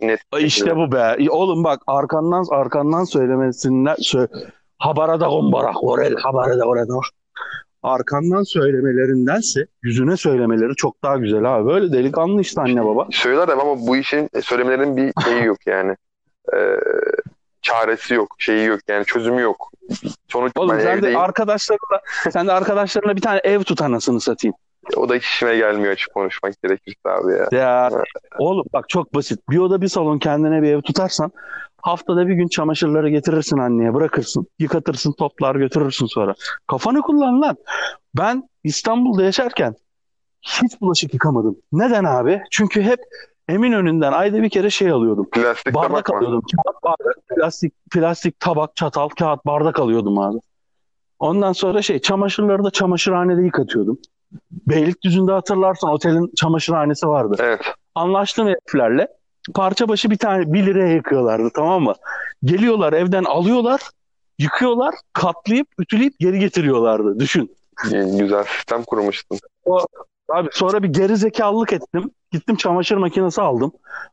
[0.00, 0.20] Net.
[0.38, 1.16] İşte bu be.
[1.30, 4.26] Oğlum bak arkandan arkandan söylemesinden sö
[4.78, 6.94] habara da gombara orel habara da orada.
[7.82, 11.68] Arkandan söylemelerindense yüzüne söylemeleri çok daha güzel abi.
[11.68, 13.06] Böyle delikanlı işte anne baba.
[13.10, 15.96] Söyler ama bu işin e, söylemelerinin bir şeyi yok yani.
[16.56, 16.80] Ee,
[17.62, 19.70] çaresi yok, şeyi yok yani çözümü yok.
[20.28, 24.54] Sonuç Oğlum ben sen de arkadaşlarına sen de arkadaşlarına bir tane ev tut anasını satayım.
[24.96, 27.60] O da hiç işime gelmiyor açık konuşmak gerekirse abi ya.
[27.60, 27.90] Ya
[28.38, 29.40] oğlum bak çok basit.
[29.50, 31.30] Bir oda bir salon kendine bir ev tutarsan
[31.82, 34.46] haftada bir gün çamaşırları getirirsin anneye bırakırsın.
[34.58, 36.34] Yıkatırsın toplar götürürsün sonra.
[36.66, 37.56] Kafanı kullan lan.
[38.14, 39.74] Ben İstanbul'da yaşarken
[40.42, 41.56] hiç bulaşık yıkamadım.
[41.72, 42.42] Neden abi?
[42.50, 43.00] Çünkü hep
[43.48, 45.30] Eminönü'nden ayda bir kere şey alıyordum.
[45.30, 46.16] Plastik Bardak tabak mı?
[46.16, 46.42] alıyordum.
[46.64, 50.38] Kağıt bardak, plastik, plastik tabak, çatal, kağıt bardak alıyordum abi.
[51.18, 53.98] Ondan sonra şey çamaşırları da çamaşırhanede yıkatıyordum.
[54.50, 57.36] Beylikdüzü'nde hatırlarsan otelin çamaşırhanesi vardı.
[57.38, 57.60] Evet.
[57.94, 59.08] Anlaştım heriflerle.
[59.54, 61.94] Parça başı bir tane 1 liraya yıkıyorlardı tamam mı?
[62.44, 63.80] Geliyorlar evden alıyorlar,
[64.38, 67.18] yıkıyorlar, katlayıp, ütüleyip geri getiriyorlardı.
[67.18, 67.56] Düşün.
[68.18, 69.38] Güzel sistem kurmuştun.
[70.28, 72.10] Abi sonra bir geri zekalılık ettim.
[72.32, 73.72] Gittim çamaşır makinesi aldım.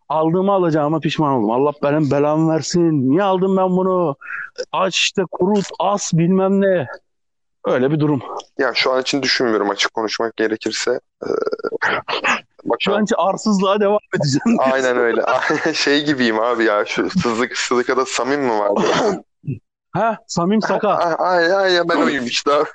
[0.09, 1.51] Aldığımı alacağıma pişman oldum.
[1.51, 3.11] Allah benim belamı versin.
[3.11, 4.15] Niye aldım ben bunu?
[4.71, 6.87] Aç işte kurut, as bilmem ne.
[7.65, 8.21] Öyle bir durum.
[8.59, 10.99] Ya şu an için düşünmüyorum açık konuşmak gerekirse.
[11.23, 11.27] Ee,
[12.63, 12.97] Şu bakalım.
[12.97, 14.57] an için arsızlığa devam edeceğim.
[14.59, 15.21] Aynen öyle.
[15.73, 18.81] şey gibiyim abi ya şu sızlık sızlıkada Samim mi vardı?
[19.91, 20.89] Ha Samim Saka.
[20.89, 22.65] A- Aynen aynen ben oyum işte abi.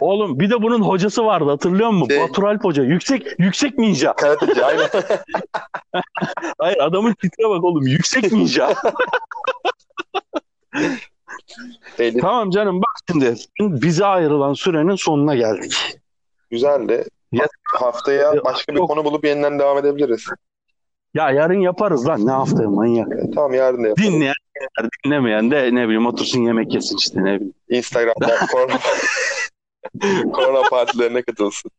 [0.00, 2.08] Oğlum bir de bunun hocası vardı hatırlıyor musun?
[2.08, 2.82] Şey- Batur Alp Hoca.
[2.82, 4.12] Yüksek yüksek ninja.
[4.12, 4.88] Karateci aynen.
[6.58, 7.86] Hayır adamın titre bak oğlum.
[7.86, 8.74] Yüksek ninja.
[11.98, 12.18] Belli.
[12.20, 15.98] tamam canım bak şimdi bize ayrılan sürenin sonuna geldik.
[16.50, 17.04] Güzeldi.
[17.32, 18.88] Ya- Haftaya başka bir Yok.
[18.90, 20.26] konu bulup yeniden devam edebiliriz.
[21.14, 23.08] Ya yarın yaparız lan ne haftaya manyak.
[23.12, 24.12] E, Tamam yarın da yapalım.
[24.12, 24.34] Dinleyen
[25.04, 27.54] dinlemeyen de ne bileyim otursun yemek yesin işte ne bileyim.
[27.68, 28.78] Instagram'da korona,
[30.32, 31.70] korona partilerine katılsın.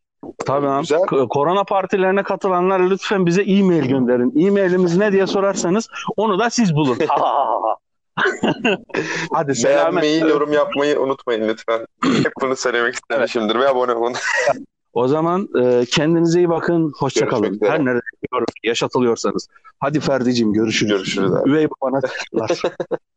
[0.46, 0.82] Tamam.
[0.82, 1.00] Güzel.
[1.30, 4.48] Korona partilerine katılanlar lütfen bize e-mail gönderin.
[4.48, 5.88] E-mailimiz ne diye sorarsanız
[6.18, 6.98] onu da siz bulun.
[9.34, 10.04] Hadi selamet.
[10.04, 11.86] Beğenmeyi, yorum yapmayı unutmayın lütfen.
[12.04, 14.14] Hep bunu söylemek istemişimdir ve abone olun.
[14.94, 16.92] O zaman e, kendinize iyi bakın.
[16.98, 17.54] Hoşça Görüşmek kalın.
[17.54, 17.70] üzere.
[17.70, 18.02] Her nerede
[18.64, 19.48] yaşatılıyorsanız.
[19.80, 20.92] Hadi Ferdi'cim görüşürüz.
[20.92, 21.50] Görüşürüz abi.
[21.50, 22.02] Üvey babana.